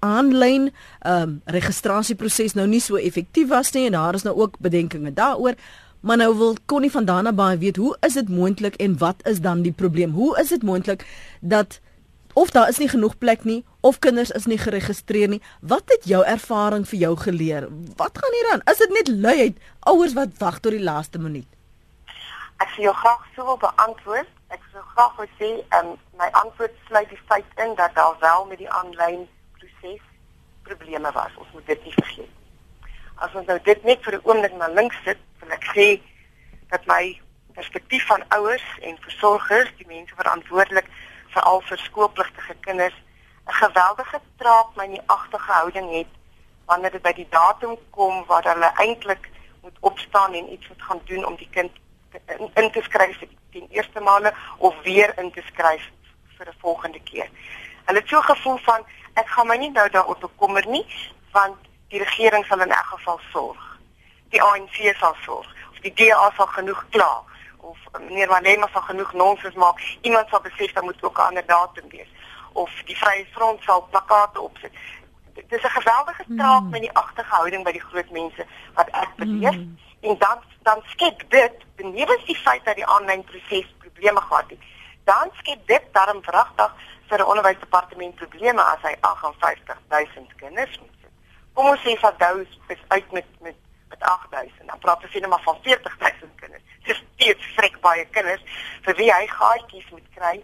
[0.00, 0.70] aanlyn
[1.04, 5.60] um, registrasieproses nou nie so effektief was nie en daar is nou ook bedenkinge daaroor.
[6.00, 9.40] Maar nou wil Connie van Dana baie weet, hoe is dit moontlik en wat is
[9.40, 10.10] dan die probleem?
[10.10, 11.04] Hoe is dit moontlik
[11.40, 11.80] dat
[12.38, 15.40] of daar is nie genoeg plek nie of kinders is nie geregistreer nie.
[15.60, 17.66] Wat het jou ervaring vir jou geleer?
[17.96, 18.62] Wat gaan hier aan?
[18.70, 19.56] Is dit net luiheid
[19.90, 21.48] ouers wat wag tot die laaste minuut?
[22.62, 24.30] Ek sê jou graag sou wil beantwoord.
[24.54, 28.46] Ek sou graag wil sê um, my antwoord sluit die feit in dat daar wel
[28.52, 29.26] met die aanlyn
[29.58, 30.02] proses
[30.70, 31.34] probleme was.
[31.42, 32.34] Ons moet dit nie vergeet.
[33.18, 35.88] As ons nou dit net vir 'n oomblik na links sit, wil ek sê
[36.70, 37.18] dat my
[37.58, 40.86] perspektief van ouers en versorgers, die mense verantwoordelik
[41.34, 42.94] veral vir skoolpligtige kinders
[43.48, 46.12] 'n geweldige traap my nie agtige houding het
[46.66, 49.30] wanneer dit by die datum kom waar hulle eintlik
[49.62, 51.72] moet opstaan en iets moet gaan doen om die kind
[52.38, 53.18] in, in te skryf
[53.50, 55.90] die eerste maande of weer in te skryf
[56.36, 57.28] vir 'n volgende keer.
[57.84, 60.86] Hulle het so gevoel van ek gaan my nie nou daaroor bekommer nie
[61.32, 61.56] want
[61.88, 63.78] die regering sal in elk geval sorg.
[64.28, 67.22] Die ANC sal sorg of die DA sal genoeg klaar
[67.60, 69.80] of meneer Malema sal genoeg nonsens maak.
[70.00, 72.08] Iemand sal besef dat moet ook 'n ander datum wees
[72.52, 74.72] of die Vrye Front sal plakate opsit.
[75.34, 76.70] Dit is 'n geweldige straat mm.
[76.70, 79.78] met die agterhouding by die groot mense wat ek beleef mm.
[80.00, 84.58] en dan dan skep dit benewens die feit dat die aanlyn proses probleme gehad het.
[85.04, 86.74] Dan skep dit daarom vragtig
[87.08, 91.10] vir 'n onderwysdepartement probleme as hy 58000 kinders moet sit.
[91.52, 93.56] Kom ons sê Dous is uit met met
[93.88, 94.68] met 8000.
[94.68, 96.62] Dan praat ons net maar van 40000 kinders.
[96.94, 98.42] Steeds vrek baie kinders
[98.86, 100.36] vir wie hy gaatjies moet kry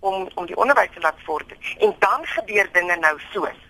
[0.00, 1.56] om om die onderwys te laat vorder.
[1.78, 3.60] En dan gebeur dinge nou soos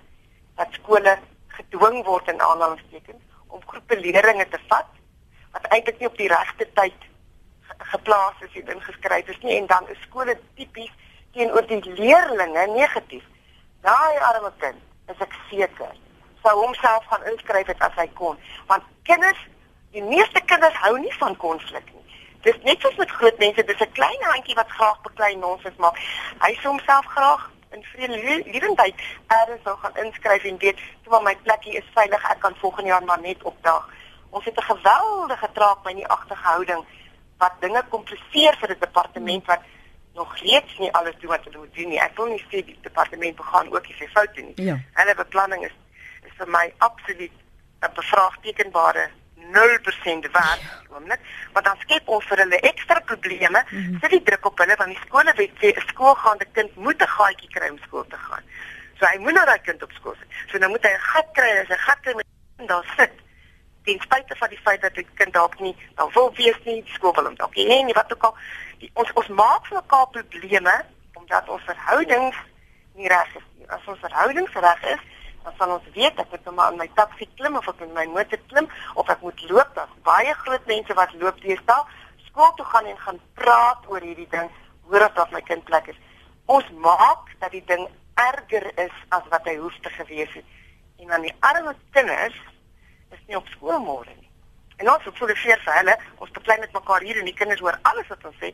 [0.56, 4.90] dat skole gedwing word in aanhalingstekens om groepe leerders te vat
[5.52, 7.08] wat eintlik nie op die regte tyd
[7.92, 10.92] geplaas is en ingeskryf is nie en dan is skole tipies
[11.32, 13.24] teenoor die leerlinge negatief.
[13.86, 15.94] Daai arme kind, is ek seker,
[16.42, 18.38] sou homself gaan inskryf het as hy kon,
[18.68, 19.40] want kinders,
[19.94, 21.99] die meeste kinders hou nie van konflik nie.
[22.42, 25.96] Dis net soos met groot mense, dis 'n klein handjie wat graag beklei nonsens maak.
[26.38, 28.16] Hy sou homself graag in vrede
[29.48, 33.04] eers sou gaan inskryf en weet, "Toe my plekkie is veilig, ek kan volgende jaar
[33.04, 33.88] maar net opdaag."
[34.30, 36.84] Ons het 'n geweldige traak by die agtergehouding
[37.38, 39.60] wat dinge kompliseer vir 'n departement wat
[40.14, 42.00] nog reeds nie alles doen wat hulle moet doen nie.
[42.00, 44.52] Ek wil nie sê die departement begaan ook nie sy foute nie.
[44.54, 44.78] Ja.
[44.92, 45.76] Hulle beplanning is
[46.24, 47.32] is vir my absoluut
[47.80, 49.10] 'n bevraagtekenbare
[49.52, 51.20] 0% werd oomblik
[51.52, 53.98] want dan skep ons vir hulle ekstra probleme mm -hmm.
[54.00, 57.14] sit die druk op hulle want die skole weet sê 'n skoolgaande kind moet 'n
[57.16, 58.44] gaatjie kry om skool te gaan
[59.00, 60.38] so hy moet nou daai kind op skool sit.
[60.52, 63.12] So nou moet hy 'n gat kry as hy gat kry met daar sit.
[63.84, 67.14] Ten spyte van die feit dat die kind dalk nie dan wil wees nie skool
[67.14, 68.36] wil hom dalk nie nie wat ook al.
[68.78, 70.84] Die, ons ons maak vir mekaar probleme
[71.14, 72.36] omdat ons verhoudings
[72.94, 73.66] nie reg is nie.
[73.68, 75.02] As ons verhoudings reg is
[75.44, 78.06] dan sal ons weet ek moet maar in my taxi klim of ek in my
[78.14, 81.80] motor klim of ek moet loop dan baie groot mense wat loop deesdae
[82.28, 84.50] skool toe gaan en gaan praat oor hierdie ding
[84.90, 86.00] hoor of dat my kind plek is
[86.46, 87.86] ons maak dat die ding
[88.20, 90.44] erger is as wat hy hoef te gewees het
[91.00, 92.36] en dan die arme kinders
[93.14, 94.28] is nie op skool môre nie
[94.80, 98.08] en ons voel vir hulle ons beklei met mekaar hier en die kinders hoor alles
[98.12, 98.52] wat ons sê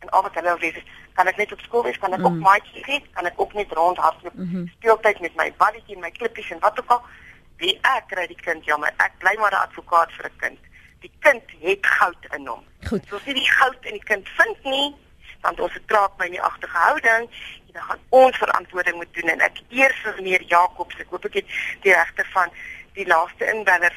[0.00, 0.82] en al wat hulle wil is
[1.14, 2.28] kan ek net op skool wees kan ek mm.
[2.30, 4.72] op maatjie gee kan ek ook net rondhardloop mm -hmm.
[4.76, 7.02] speeltyd met my balletjie en my klippies en wat ook al.
[7.60, 10.60] Wie ek kry die kind jammer ek bly maar 'n advokaat vir 'n kind.
[11.00, 12.64] Die kind het goud in hom.
[12.88, 13.04] Goed.
[13.08, 14.94] So as jy die goud in die kind vind nie
[15.40, 17.24] want ons het traak my in die agtergehouding
[17.66, 20.98] en dan gaan ons verantwoording moet doen en ek eers vir meneer Jacobs.
[20.98, 21.46] Ek hoop ek het
[21.82, 22.50] die regter van
[22.92, 23.94] die laaste inweller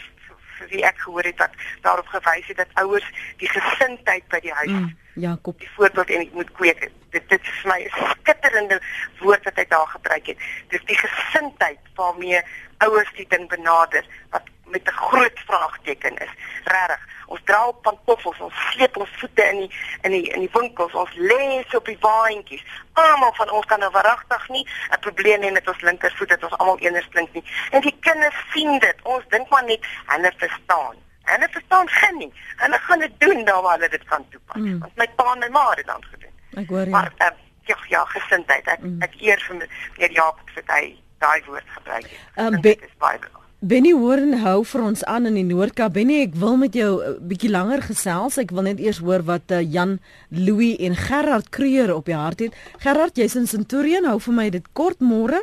[0.69, 1.49] wie ek gehoor het dat
[1.81, 6.21] daarop gewys het dat ouers die gesindheid by die huis mm Jakob die voorbeeld en
[6.25, 6.87] ek moet kweek.
[7.13, 8.81] Dit dit is vir my 'n skitterende
[9.19, 10.37] woord wat hy daar gebruik het.
[10.73, 12.41] Dis die gesindheid waarmee
[12.77, 16.33] ouers die ding benader wat met 'n groot vraagteken is.
[16.63, 17.01] Regtig.
[17.25, 19.71] Ons dra op pantoffels, ons sleep ons voete in die
[20.01, 22.63] in die in die winkels, ons lê so op die waantjies.
[22.93, 26.57] Almal van ons kan nou verragtig nie 'n probleem hê met ons linkervoet dat ons
[26.57, 27.43] almal eenders klink nie.
[27.71, 28.95] En die kinders sien dit.
[29.03, 30.95] Ons dink maar net hulle verstaan.
[31.23, 32.33] Hulle verstaan geen nie.
[32.55, 34.55] Hulle gaan dit doen daar waar hulle dit kan toepas.
[34.55, 34.79] Mm.
[34.79, 36.32] Want my pa en my ma het dit dan gedoen.
[36.55, 36.93] Ek hoor jy.
[36.93, 37.31] Maar uh,
[37.69, 38.67] ja, ja, gesindheid.
[38.67, 38.99] Ek mm.
[39.05, 40.83] ek eer vir meneer Jaap vir hy
[41.23, 42.19] daai woord gebruik het.
[42.37, 43.21] Um, dit is baie
[43.63, 45.93] Benny Warren hou vir ons aan in die Noord-Kaap.
[45.95, 48.35] Benny, ek wil met jou 'n uh, bietjie langer gesels.
[48.37, 52.43] Ek wil net eers hoor wat uh, Jan Louis en Gerard Kreur op die hart
[52.43, 52.51] het.
[52.83, 54.03] Gerard, jy's in Centurion.
[54.03, 55.39] Hou vir my dit kort môre.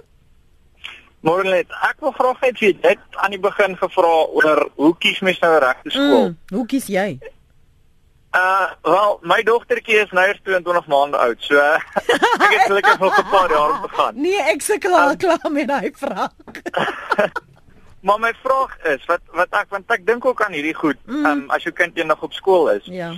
[1.24, 1.72] Môre net.
[1.88, 5.40] Ek wil graag net weet, jy het aan die begin gevra oor hoe kies mens
[5.40, 6.28] nou regte skool?
[6.28, 7.18] Mm, hoe kies jy?
[8.30, 11.42] Uh, wel, my dogtertjie is nou 22 maande oud.
[11.42, 11.80] So uh,
[12.44, 14.20] ek het gelukkig nog 'n paar jaar om te gaan.
[14.20, 16.30] Nee, ek sukkel al um, klaar met daai vraag.
[18.06, 21.26] maar my vraag is, wat wat ek want ek dink ook aan hierdie goed, mm.
[21.26, 22.86] um, as jou kind eendag op skool is.
[22.86, 23.10] Ja.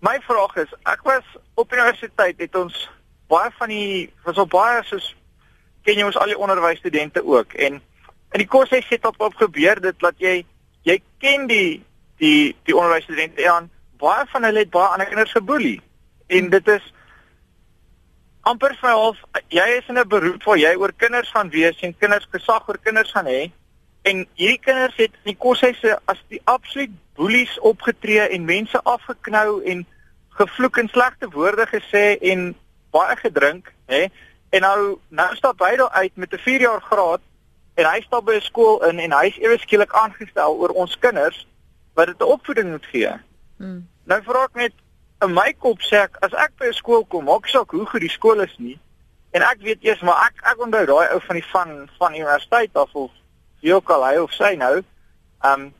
[0.00, 1.24] My vraag is, ek was
[1.54, 2.88] op universiteit het ons
[3.28, 5.12] baie van die was op baie soos
[5.84, 7.78] ken jy ons al die onderwysstudente ook en
[8.32, 10.44] in die hy sit op op gebeur dit dat jy
[10.88, 11.82] jy ken die
[12.18, 15.78] die die onderwysstudente aan baie van hulle het baie ander kinders geboelie
[16.38, 16.86] en dit is
[18.50, 19.20] amper vir half
[19.52, 22.78] jy is in 'n beroep waar jy oor kinders gaan wees en kinders gesag oor
[22.78, 23.50] kinders gaan hê
[24.02, 29.62] en hierdie kinders het in die koshuise as die absoluut boelies opgetree en mense afgeknou
[29.64, 29.86] en
[30.40, 32.54] gevloek en slegte woorde gesê en
[32.90, 34.08] baie gedrink hè
[34.50, 37.20] En nou nou stap hy daar uit met 'n 4 jaar graad
[37.74, 41.46] en hy stap by 'n skool in en hy's ewe skielik aangestel oor ons kinders
[41.94, 43.12] wat dit 'n opvoeding moet gee.
[43.56, 43.88] Hmm.
[44.10, 44.74] Nou vra ek net
[45.24, 48.02] in my kop sê ek as ek by 'n skool kom, maak saak hoe goed
[48.02, 48.78] die skool is nie.
[49.32, 52.74] En ek weet eers maar ek ek onthou daai ou van die van van universiteit
[52.74, 53.10] af of
[53.62, 54.82] wie ook al hy of sy nou.
[55.44, 55.74] Um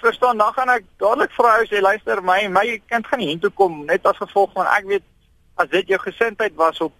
[0.00, 3.50] verstaan dan gaan ek dadelik vra hy sê luister my my kind gaan nie hiertoe
[3.50, 5.04] kom net as gevolg van ek weet
[5.56, 6.92] as dit jou gesindheid was op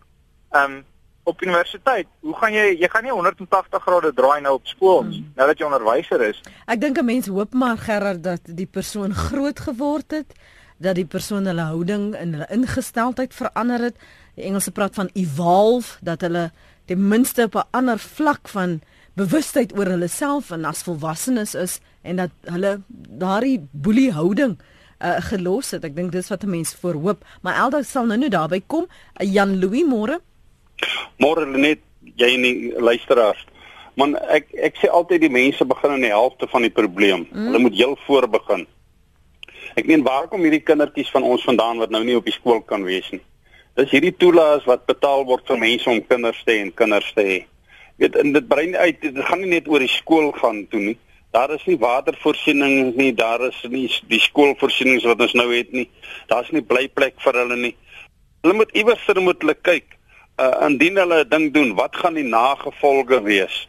[0.53, 0.85] ehm um,
[1.25, 2.07] op universiteit.
[2.21, 5.31] Hoe gaan jy jy gaan nie 180 grade draai nou op skool hmm.
[5.37, 6.41] nou dat jy onderwyser is.
[6.67, 10.37] Ek dink 'n mens hoop maar Gerard dat die persoon groot geword het,
[10.77, 13.97] dat die persoon hulle houding en hulle ingesteldheid verander het.
[14.35, 16.51] Die Engelse praat van evolve dat hulle
[16.87, 18.81] ten minste op 'n ander vlak van
[19.15, 24.59] bewustheid oor hulle self en as volwassenes is en dat hulle daardie boelie houding
[24.99, 25.85] uh, gelos het.
[25.85, 28.87] Ek dink dis wat 'n mens voorhoop, maar Elda sal nou nou daarby kom.
[29.21, 30.21] Uh, Jan Louis môre
[31.23, 31.83] Môre net
[32.21, 33.43] jy en die luisteraars.
[34.01, 37.29] Man ek ek sê altyd die mense begin in die helfte van die probleem.
[37.31, 37.47] Mm.
[37.49, 38.67] Hulle moet heel voor begin.
[39.79, 42.61] Ek meen waar kom hierdie kindertjies van ons vandaan wat nou nie op die skool
[42.63, 43.23] kan wees nie?
[43.79, 47.25] Dis hierdie toelaas wat betaal word vir mense om kinders te hê en kinders te
[47.27, 47.39] hê.
[47.99, 50.99] Weet en dit brein uit dit gaan nie net oor die skool gaan toe nie.
[51.35, 55.89] Daar is nie watervoorsiening nie, daar is nie die skoolvoorsienings wat ons nou het nie.
[56.31, 57.73] Daar's nie blyplek vir hulle nie.
[58.47, 59.99] Hulle moet iewers moet hulle kyk.
[60.37, 63.69] Uh indien hulle 'n ding doen, wat gaan die nagevolge wees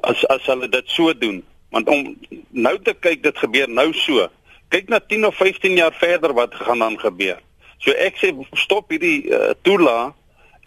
[0.00, 1.42] as as hulle dit so doen?
[1.70, 2.16] Want om
[2.50, 4.28] nou te kyk dit gebeur nou so.
[4.68, 7.40] Kyk na 10 of 15 jaar verder wat gaan dan gebeur.
[7.78, 10.14] So ek sê stop hierdie uh, toela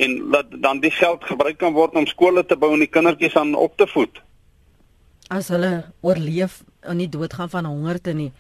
[0.02, 3.36] en laat dan die geld gebruik kan word om skole te bou en die kindertjies
[3.36, 4.22] aan op te voed.
[5.30, 8.32] As hulle oorleef en nie doodgaan van honger te nie.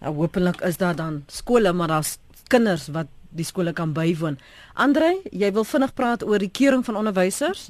[0.00, 2.18] Nou hopelik is daar dan skole maar daar's
[2.48, 4.38] kinders wat die skole kan bywoon.
[4.74, 7.68] Andre, jy wil vinnig praat oor die keuring van onderwysers?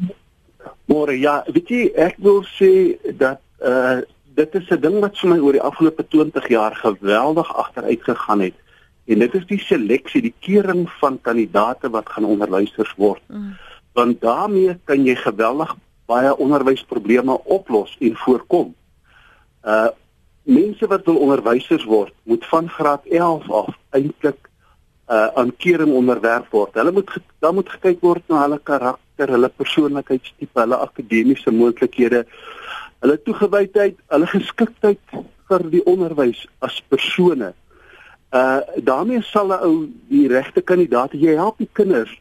[0.90, 4.00] Môre ja, weet jy ek wil sê dat uh
[4.40, 8.40] dit is 'n ding wat vir my oor die afgelope 20 jaar geweldig agteruit gegaan
[8.40, 8.54] het.
[9.04, 13.22] En dit is die seleksie, die keuring van kandidate wat gaan onderwysers word.
[13.26, 13.56] Mm.
[13.92, 18.74] Want daarmee kan jy geweldig baie onderwysprobleme oplos en voorkom.
[19.64, 19.88] Uh
[20.42, 24.49] mense wat wil onderwysers word, moet van graad 11 af eintlik
[25.10, 26.74] uh aan keuring onderwerf word.
[26.78, 27.10] Hulle moet
[27.42, 32.24] dan moet gekyk word na hulle karakter, hulle persoonlikheidstipe, hulle akademiese moontlikhede,
[33.02, 35.16] hulle toegewydheid, hulle geskiktheid
[35.50, 37.52] vir die onderwys as persone.
[38.30, 42.14] Uh daarmee sal 'n ou die regte kandidaat jy help die kinders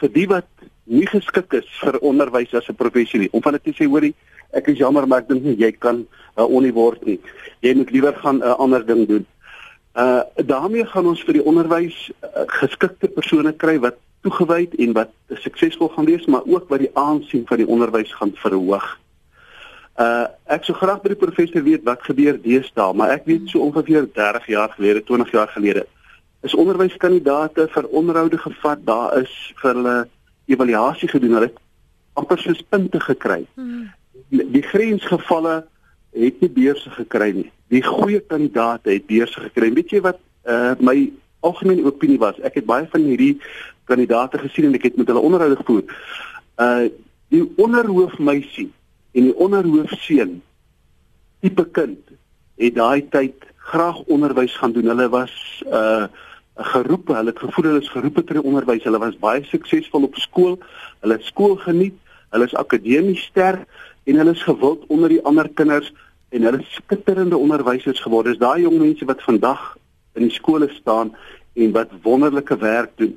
[0.00, 0.46] vir die wat
[0.86, 3.32] nie geskik is vir onderwys as 'n professie nie.
[3.32, 4.14] Om van dit te sê hoorie,
[4.52, 6.06] ek is jammer maar ek dink nie jy kan 'n
[6.38, 7.18] uh, onie word nie.
[7.60, 9.26] Jy moet liewer gaan 'n uh, ander ding doen.
[9.96, 15.12] Uh daarmee gaan ons vir die onderwys uh, geskikte persone kry wat toegewyd en wat
[15.40, 18.86] suksesvol gaan wees, maar ook wat die aansien van die onderwys gaan verhoog.
[19.96, 23.64] Uh ek sou graag by die professor weet wat gebeur deesdae, maar ek weet so
[23.64, 25.86] ongeveer 30 jaar gelede, 20 jaar gelede,
[26.44, 29.32] is onderwyskandidate vir onderhoude gevat, daar is
[29.62, 29.96] vir hulle
[30.46, 31.50] evaluasie gedoen, hulle
[32.20, 33.46] amper soos punte gekry.
[33.56, 33.88] Hmm.
[34.28, 35.62] Die grensgevalle
[36.16, 37.50] het nie beurse gekry nie.
[37.72, 39.72] Die goeie kandidaate het beurse gekry.
[39.74, 40.96] Weet jy wat uh my
[41.46, 42.38] algemene opinie was?
[42.46, 43.36] Ek het baie van hierdie
[43.86, 45.84] kandidaate gesien en ek het met hulle onderhoude gevoer.
[46.62, 46.88] Uh
[47.34, 48.68] die onderhoofmeisie
[49.18, 50.36] en die onderhoofseun
[51.42, 52.14] tipe kind
[52.56, 54.92] het daai tyd graag onderwys gaan doen.
[54.92, 55.34] Hulle was
[55.66, 56.06] uh
[56.56, 58.86] geroep, hulle het gevoel hulle is geroep ter onderwys.
[58.86, 60.54] Hulle was baie suksesvol op skool.
[61.02, 61.98] Hulle het skool geniet.
[62.32, 63.66] Hulle is akademies sterk
[64.06, 65.92] en hulle is gewild onder die ander kinders
[66.28, 68.26] en hulle skitterende onderwysers geword.
[68.26, 69.76] Dis daai jong mense wat vandag
[70.14, 71.14] in die skole staan
[71.54, 73.14] en wat wonderlike werk doen.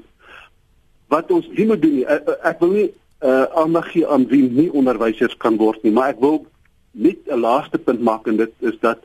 [1.08, 2.06] Wat ons nie moet doen nie.
[2.06, 6.14] Ek, ek wil nie uh aandag gee aan wie nie onderwysers kan word nie, maar
[6.14, 6.46] ek wil
[6.92, 9.04] net 'n laaste punt maak en dit is dat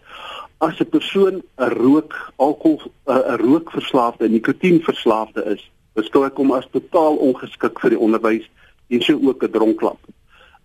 [0.59, 7.17] as 'n persoon 'n rook alkohol 'n rookverslaafde, nikotienverslaafde is, beskou ek hom as totaal
[7.17, 8.47] ongeskik vir die onderwys
[8.89, 9.99] en so ook 'n dronklap.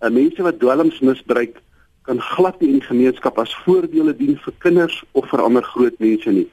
[0.01, 1.61] 'n Mense wat dwelms misbruik
[2.09, 5.95] kan glad nie in die gemeenskap as voordele dien vir kinders of vir ander groot
[6.01, 6.47] mense nie.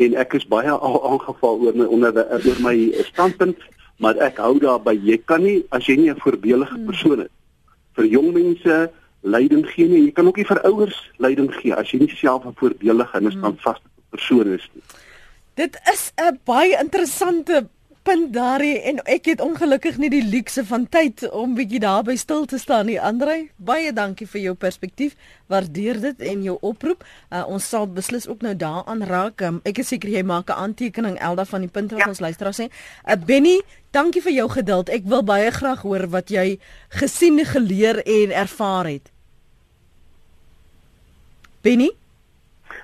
[0.00, 2.76] En ek is baie al aangeval oor my onder oor my
[3.12, 3.60] standpunt,
[4.00, 6.88] maar ek hou daarby jy kan nie as jy nie 'n voorbeeldige hmm.
[6.88, 7.32] persoon is
[7.96, 10.04] vir jong mense leiding gee nie.
[10.08, 13.24] Jy kan ook nie vir ouers leiding gee as jy nie self 'n voorbeeldige en
[13.24, 13.38] 'n hmm.
[13.38, 14.82] standvaste persoon is nie.
[15.54, 17.68] Dit is 'n baie interessante
[18.02, 22.44] punt daarin en ek het ongelukkig nie die luukse van tyd om bietjie daarby stil
[22.50, 22.98] te staan nie.
[23.00, 25.14] Andrei, baie dankie vir jou perspektief.
[25.52, 27.04] Waardeer dit en jou oproep.
[27.30, 29.44] Uh, ons sal beslis ook nou daaraan raak.
[29.46, 32.08] Um, ek is seker jy maak 'n aantekening Elda van die punte wat ja.
[32.08, 32.68] ons luisteraars sê.
[33.06, 33.60] Uh, Benny,
[33.90, 34.88] dankie vir jou geduld.
[34.88, 39.10] Ek wil baie graag hoor wat jy gesien, geleer en ervaar het.
[41.62, 41.90] Benny?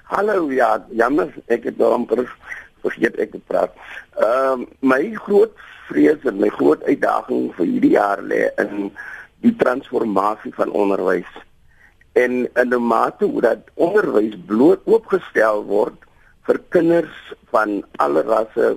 [0.09, 2.23] Hallo, ja, jammer, ek het nou amper
[2.85, 3.75] vergeet ek te praat.
[4.17, 5.55] Ehm uh, my groot
[5.88, 8.91] vrees en my groot uitdaging vir hierdie jaar lê in
[9.45, 11.31] die transformasie van onderwys.
[12.12, 15.99] En in 'n mate hoe dat onderwys bloot oopgestel word
[16.47, 17.17] vir kinders
[17.51, 18.77] van alle rasse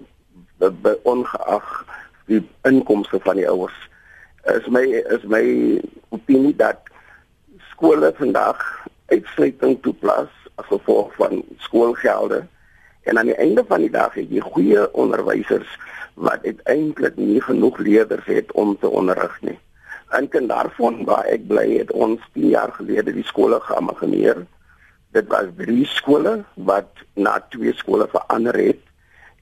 [1.03, 1.85] ongeag
[2.25, 3.77] die inkomste van die ouers.
[4.45, 4.83] Is my
[5.15, 5.43] is my
[6.09, 6.77] opinie dat
[7.71, 8.61] skole vandag
[9.05, 12.45] uitsluiting toepas as gevolg van skoolgelde
[13.03, 15.69] En aan die einde van die dag het jy goeie onderwysers
[16.13, 19.57] wat uiteindelik nie genoeg leerders het om te onderrig nie.
[20.29, 24.43] Kan daarvan waar ek bly het ons 10 jaar gelede die skole geamageneer.
[25.15, 28.79] Dit was drie skole wat na twee skole verander het.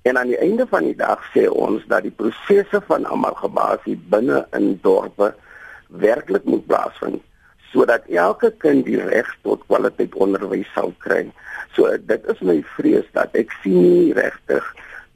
[0.01, 4.45] En aan die einde van die dag sê ons dat die prosesse van amalgamasie binne
[4.55, 5.33] in dorpe
[5.87, 7.23] werklik moet plaasvind
[7.73, 11.27] sodat elke kind die reg tot kwaliteit onderwys sal kry.
[11.77, 14.65] So dit is my vrees dat ek sien nie regtig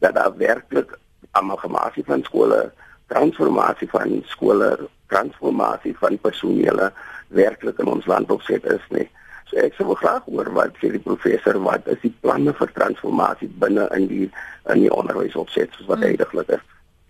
[0.04, 0.97] dat daar werklik
[1.34, 2.72] amalgamasie van skole
[3.14, 4.78] transformasie van skole,
[5.08, 6.91] transformasie van personele
[7.28, 9.08] werklik in ons land opset is nie.
[9.49, 13.51] So ek sou graag hoor wat sê die professor wat is die planne vir transformasie
[13.62, 14.30] binne in die
[14.72, 16.10] in die onderwys opset soos wat mm.
[16.10, 16.64] heidaglik is.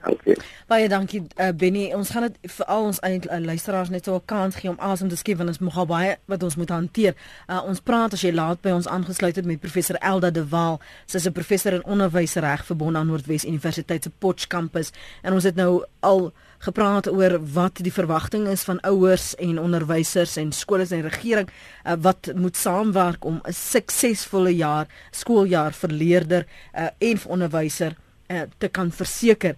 [0.04, 0.36] Dankie.
[0.68, 1.86] Baie dankie uh, Benny.
[1.96, 4.80] Ons gaan dit vir al ons eie uh, luisteraars net so 'n kans gee om
[4.80, 7.16] asem te skep want ons moet baie wat ons moet hanteer.
[7.48, 10.82] Uh, ons praat as jy laat by ons aangesluit het met professor Elda de Waal.
[11.06, 14.92] Sy is 'n professor in onderwysreg verbonde aan Noordwes Universiteit se Potch kampus
[15.22, 20.36] en ons het nou al gepraat oor wat die verwagting is van ouers en onderwysers
[20.38, 26.46] en skole en regering uh, wat moet saamwerk om 'n suksesvolle jaar skooljaar vir leerder
[26.76, 27.96] uh, en vir onderwyser
[28.28, 29.56] uh, te kan verseker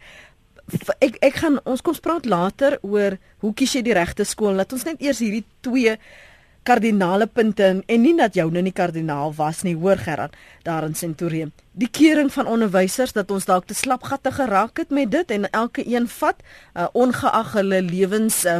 [1.00, 4.56] ek ek gaan ons kom praat later oor hoe kies jy die regte skool.
[4.58, 5.98] Laat ons net eers hierdie twee
[6.66, 10.34] kardinale punte en, en nie dat jou nou nie kardinaal was nie, hoor Gerard,
[10.66, 11.52] daar in Centurion.
[11.78, 15.86] Die kering van onderwysers dat ons dalk te slapgatte geraak het met dit en elke
[15.86, 16.42] een vat
[16.74, 18.58] uh, ongeag hulle lewens uh,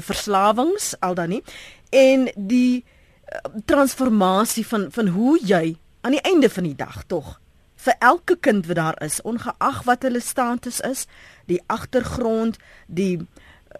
[1.00, 1.42] al dan nie
[1.90, 7.40] en die uh, transformasie van van hoe jy aan die einde van die dag tog
[7.86, 11.06] vir elke kind wat daar is, ongeag wat hulle status is,
[11.46, 12.58] die agtergrond,
[12.88, 13.28] die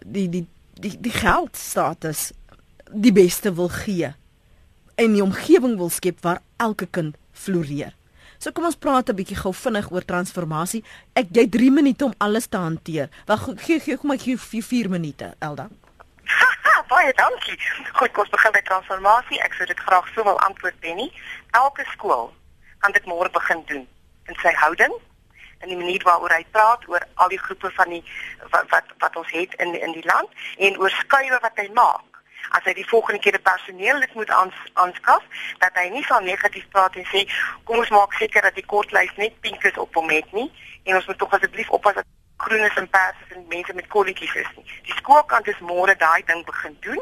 [0.04, 0.46] die die
[0.78, 2.30] die die geldstatus
[2.92, 4.12] die beste wil gee
[4.96, 7.94] en die omgewing wil skep waar elke kind floreer.
[8.38, 10.84] So kom ons praat 'n bietjie gou vinnig oor transformasie.
[11.14, 13.08] Ek jy 3 minute om alles te hanteer.
[13.26, 15.68] Wag, gee gee kom ek gee 4 minute, Elda.
[16.88, 17.58] Baie dankie.
[17.92, 19.40] Goed, kom ons begin by transformasie.
[19.40, 21.10] Ek sou dit graag sou wil antwoord Benny.
[21.50, 22.32] Elke skool
[22.78, 23.86] kan dit môre begin doen
[24.28, 24.94] in sy houding
[25.60, 28.02] in die manier waaroor hy praat oor al die groepe van die
[28.50, 32.20] wat wat, wat ons het in in die land en oor skuwe wat hy maak.
[32.54, 35.24] As hy die volgende keer 'n personeel lid moet aans, aanskaf
[35.58, 37.26] dat hy nie sal negatief praat en sê
[37.64, 40.50] kom ons maak seker dat die kortlys net pink is op hom het nie
[40.84, 42.06] en ons moet tog asseblief oppas dat
[42.36, 44.64] groenes en perse en mense met kolletjies is nie.
[44.88, 47.00] Die skoolkant is môre daai ding begin doen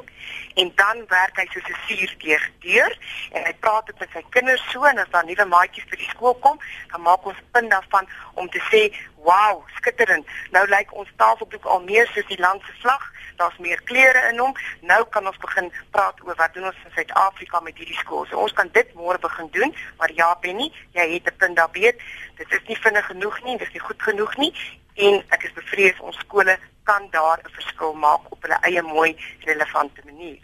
[0.62, 2.14] en dan werk hy soos 'n suur
[2.60, 2.92] deur
[3.32, 6.34] en hy praat met sy kinders so en as daar nuwe maatjies by die skool
[6.34, 6.60] kom,
[6.92, 10.26] dan maak ons punt daarvan om te sê, "Wow, skitterend.
[10.50, 13.12] Nou lyk ons tafeldoek al meer soos die land se vlag.
[13.36, 14.54] Daar's meer kleure in hom.
[14.80, 18.26] Nou kan ons begin praat oor wat doen ons in Suid-Afrika met hierdie skool.
[18.26, 21.72] So ons kan dit môre begin doen, maar ja, Benny, jy het 'n punt daar
[21.72, 22.00] weet.
[22.36, 24.54] Dit is nie vinnig genoeg nie, dit is nie goed genoeg nie
[24.94, 29.16] en ek is bevrees ons skole kan daar 'n verskil maak op hulle eie mooi
[29.44, 30.40] relevante manier.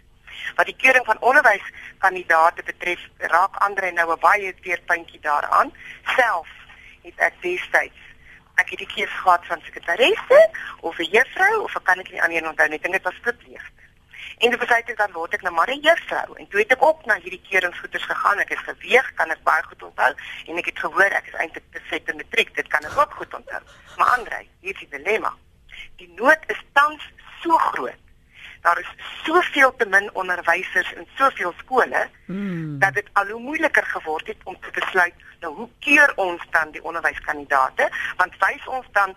[0.57, 5.73] Wat die keuring van onderwyskandidate betref, raak Andre nou 'n baie teerpuntjie daaraan.
[6.17, 6.49] Self
[7.03, 8.01] het ek destyds
[8.61, 10.41] ek het die keuse gehad van sekretaresse
[10.81, 13.65] of 'n juffrou of ek kan dit nie aan een onthou nie, dit was skripleeg.
[14.41, 16.83] En dit besluit ek dan word ek nou maar 'n juffrou en toe het ek
[16.83, 18.39] op na hierdie keuringsgoeders gegaan.
[18.39, 20.13] Ek het geweeg, kan ek baie goed onthou
[20.47, 22.55] en ek het gehoor ek is eintlik perfek in matriek.
[22.55, 23.63] Dit kan ek ook goed onthou.
[23.97, 25.35] Maar Andre, hier is die dilemma.
[25.97, 27.03] Die nood is tans
[27.43, 28.01] so groot.
[28.61, 28.93] Daar is
[29.25, 32.79] soveel te min onderwysers in soveel skole hmm.
[32.79, 36.73] dat dit al hoe moeiliker geword het om te besluit nou hoe keur ons dan
[36.75, 39.15] die onderwyskandidate want wys ons dan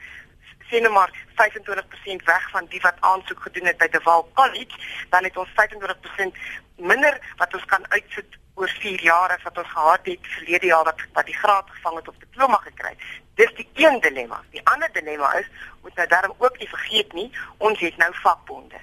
[0.73, 4.77] sê net maar 25% weg van die wat aansoek gedoen het by De Waal College,
[5.09, 6.39] dan het ons 25%
[6.75, 10.83] minder wat ons kan uitsit oor 4 jaar as wat ons gehad het verlede jaar
[10.89, 12.95] wat wat die graad gevang het op diploma gekry.
[13.35, 14.41] Dis die een dilemma.
[14.49, 15.49] Die ander dilemma is
[15.81, 18.81] moet nou daarom ook nie vergeet nie, ons het nou vakbonde.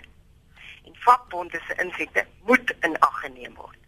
[0.87, 3.79] En vakbonde se insette moet in ag geneem word.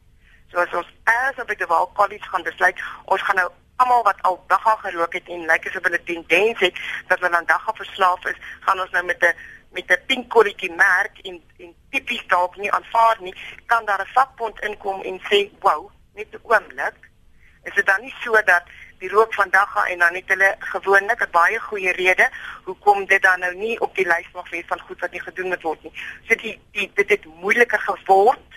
[0.51, 3.51] So as ons as op die Waal College gaan besluit, ons gaan nou
[3.83, 6.79] almal wat al dagga gerook het en lyk asof hulle tendens het
[7.11, 9.35] dat hulle aan dagga verslaaf is, gaan ons nou met 'n
[9.77, 13.35] met 'n pink korretjie merk en en tipies dalk nie aanvaar nie,
[13.67, 16.97] kan daar 'n vakbond inkom en sê, "Wow, net 'n oomblik."
[17.65, 18.63] Is dit dan nie so dat
[18.99, 22.31] die rook van dagga en dan net hulle gewoonlik 'n baie goeie rede
[22.65, 25.49] hoekom dit dan nou nie op die lys mag wees van goed wat nie gedoen
[25.49, 25.93] moet word nie.
[26.29, 28.49] So die, die dit het moeiliker geword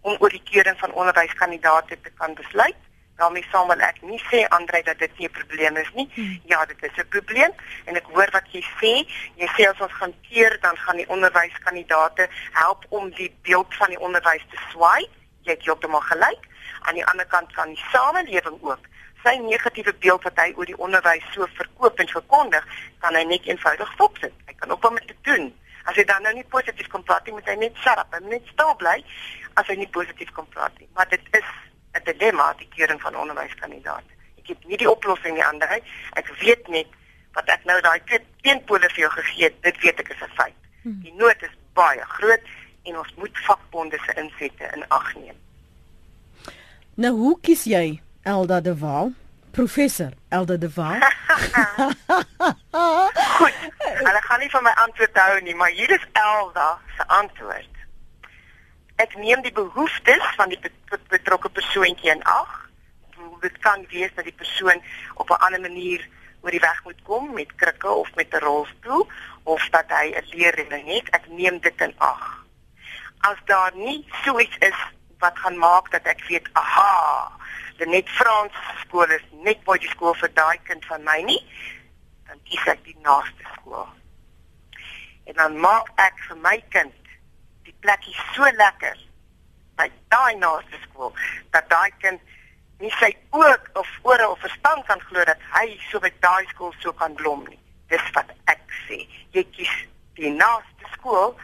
[0.00, 2.76] om oor die keuring van onderwyskandidate te kan besluit
[3.16, 6.08] daarmee saam wil ek nie sê Andre dat dit nie 'n probleem is nie.
[6.14, 6.40] Hmm.
[6.44, 7.52] Ja, dit is 'n probleem
[7.84, 8.92] en ek hoor wat jy sê.
[9.36, 13.88] Jy sê as ons gaan keer dan gaan die onderwyskandidate help om die beeld van
[13.88, 15.08] die onderwys te swaai.
[15.42, 16.42] Jy het heeltemal gelyk.
[16.80, 18.80] Aan die ander kant kan die samelewing ook
[19.24, 22.64] sy negatiewe beeld wat hy oor die onderwys so verkoop en verkondig,
[22.98, 24.32] kan hy net eenvoudig stopsit.
[24.46, 25.52] Hy kan ook wat met dit doen.
[25.84, 28.28] As hy dan nou nie positief kom praat nie, moet hy net shut up en
[28.32, 28.98] net stil bly
[29.60, 30.88] as hy nie positief kom praat nie.
[30.96, 31.48] Maar dit is
[31.94, 34.10] 'n dilemma die keuring van onderwyskandidate.
[34.38, 35.80] Ek het nie die oplossing nie ander hy.
[36.20, 36.86] Ek weet net
[37.34, 38.00] wat ek nou daai
[38.42, 40.54] teenpole vir jou gegee het, dit weet ek is 'n feit.
[40.82, 41.00] Hmm.
[41.02, 42.40] Die nood is baie groot
[42.82, 45.36] en ons moet vakbonde se insette in ag neem.
[46.94, 49.12] Nou hoe kies jy Elda de Waal?
[49.50, 51.00] Professor Elda de Waal.
[53.38, 53.54] Goed.
[53.78, 57.68] Hulle gaan nie van my antwoord hou nie, maar hier is Elda se antwoord.
[58.96, 60.60] Ek neem die behoeftes van die
[61.10, 62.52] betrokke persoontjie in ag.
[63.42, 64.82] Dit kan wees dat die persoon
[65.14, 66.08] op 'n ander manier
[66.40, 69.08] oor die weg moet kom met krikke of met 'n rolstoel
[69.42, 71.08] of dat hy 'n leerling het.
[71.10, 72.44] Ek neem dit in ag.
[73.20, 74.78] As daar nie so iets is
[75.18, 77.32] wat gaan maak dat ek weet, aha,
[77.76, 81.42] die net Frans skool is net baie skool vir daai kind van my nie,
[82.26, 83.88] dan kies ek die naaste skool.
[85.24, 87.03] En dan maak ek vir my kind die
[87.84, 88.96] plekkie so lekker
[89.78, 91.12] by daai naaste skool
[91.56, 92.20] dat daai kind
[92.82, 96.72] nie sy ook of ore of verstand kan glo dat hy so by daai skool
[96.82, 97.60] so kan blom nie.
[97.92, 99.04] Dis wat ek sê.
[99.36, 99.74] Jy kies
[100.18, 101.34] die naaste skool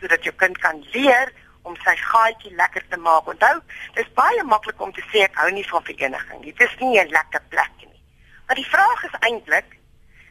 [0.00, 1.32] sodat jou kind kan leer
[1.64, 3.28] om sy gaatjie lekker te maak.
[3.30, 3.60] Onthou,
[3.96, 6.52] dis baie maklik om te sê ek hou nie van vereniging nie.
[6.52, 8.00] Dit is nie 'n lekker plek nie.
[8.46, 9.78] Maar die vraag is eintlik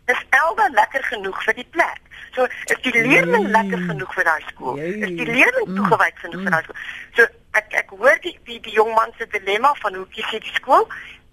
[0.05, 2.01] is Elda lekker genoeg vir die plek?
[2.35, 4.77] So is die leerling lekker genoeg vir daai skool?
[4.77, 5.75] Is die leerling mm.
[5.77, 6.79] toegewyd genoeg vir daai skool?
[7.17, 7.27] So
[7.59, 10.55] ek ek hoor die die, die jong man se dilemma van hoe kies jy die
[10.57, 10.87] skool?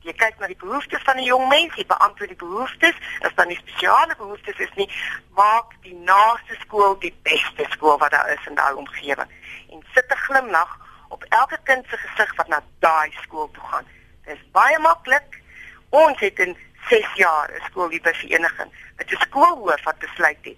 [0.04, 3.48] Jy kyk na die behoeftes van 'n jong mens, jy beantwoord die behoeftes, as dan
[3.52, 4.88] die spesiale behoeftes is nie
[5.36, 9.28] maak die naaste skool die beste skool wat daar is in daai omgewing.
[9.72, 13.86] En sit 'n glimlag op elke kind se gesig wat na daai skool toe gaan.
[14.24, 15.40] Dit is baie maklik.
[15.90, 16.56] Ons het in
[16.89, 18.70] 6 jaar 'n skoolliefde vereniging.
[18.97, 20.57] Dit is skoolhoof wat besluit het.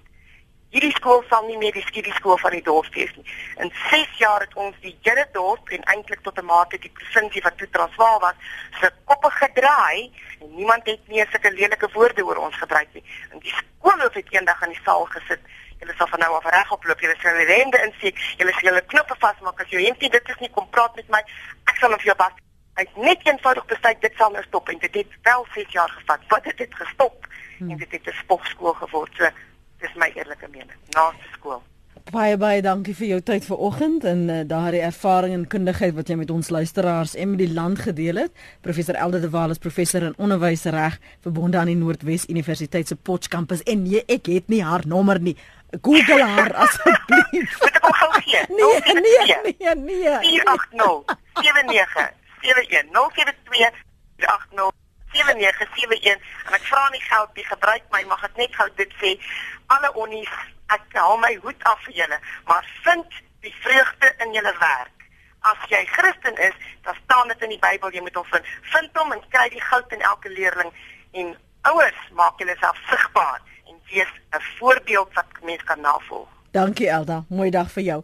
[0.73, 3.27] Hierdie skool sal nie meer die skiedie skool van die dorp wees nie.
[3.61, 7.43] In 6 jaar het ons die hele dorp en eintlik tot 'n mate die provinsie
[7.43, 8.35] wat toe Transvaal was,
[8.81, 13.05] se koppe gedraai en niemand het meer sulke lelike woorde oor ons gebruik nie.
[13.33, 15.41] En die skoolhoof het eendag in die saal gesit.
[15.79, 17.01] Julle sal van nou af regop loop.
[17.01, 18.18] Julle sal die rende inseek.
[18.39, 21.23] Julle sal julle knoppe vasmaak as jy hemp dit is nie kom praat met my.
[21.66, 22.33] Ek sal hom vir jou pas
[22.75, 25.93] Hy het net eenvoudig besluit dit sal nou stop en dit het wel 6 jaar
[25.99, 26.20] gevat.
[26.29, 27.27] Wat het dit gestop?
[27.59, 27.70] Hmm.
[27.70, 29.12] En dit het 'n spogskool geword.
[29.16, 29.29] So
[29.79, 30.79] dis my eerlike mening.
[30.97, 31.62] Naaste skool.
[32.11, 36.16] Baie baie dankie vir jou tyd vanoggend en uh, daardie ervaring en kundigheid wat jy
[36.16, 38.33] met ons luisteraars en met die land gedeel het.
[38.61, 43.47] Professor Elde de Waal is professor in onderwysreg verbonde aan die Noordwes Universiteit se Potchefstroom
[43.64, 45.37] en nee, ek het nie haar nommer nie.
[45.81, 47.61] Google haar asseblief.
[47.61, 48.43] Moet ek hom gee?
[48.49, 50.18] Nee, nee, nee, nee.
[50.20, 52.22] 480 79
[56.12, 56.20] en
[56.59, 59.12] ek vra nie geld nie, gebruik my, mag ek net gou dit sê.
[59.74, 60.32] Alle onnies,
[60.74, 62.18] ek hou my hoed af vir julle,
[62.49, 65.07] maar vind die vreugde in julle werk.
[65.51, 68.53] As jy Christen is, dan staan dit in die Bybel, jy moet hom vind.
[68.74, 70.70] Vind hom en kry die goud in elke leerling
[71.18, 71.34] en
[71.72, 73.40] ouers, maak julle self sigbaar
[73.70, 76.28] en wees 'n voorbeeld wat mense kan navolg.
[76.53, 78.01] Dankie Elda, mooi dag vir jou.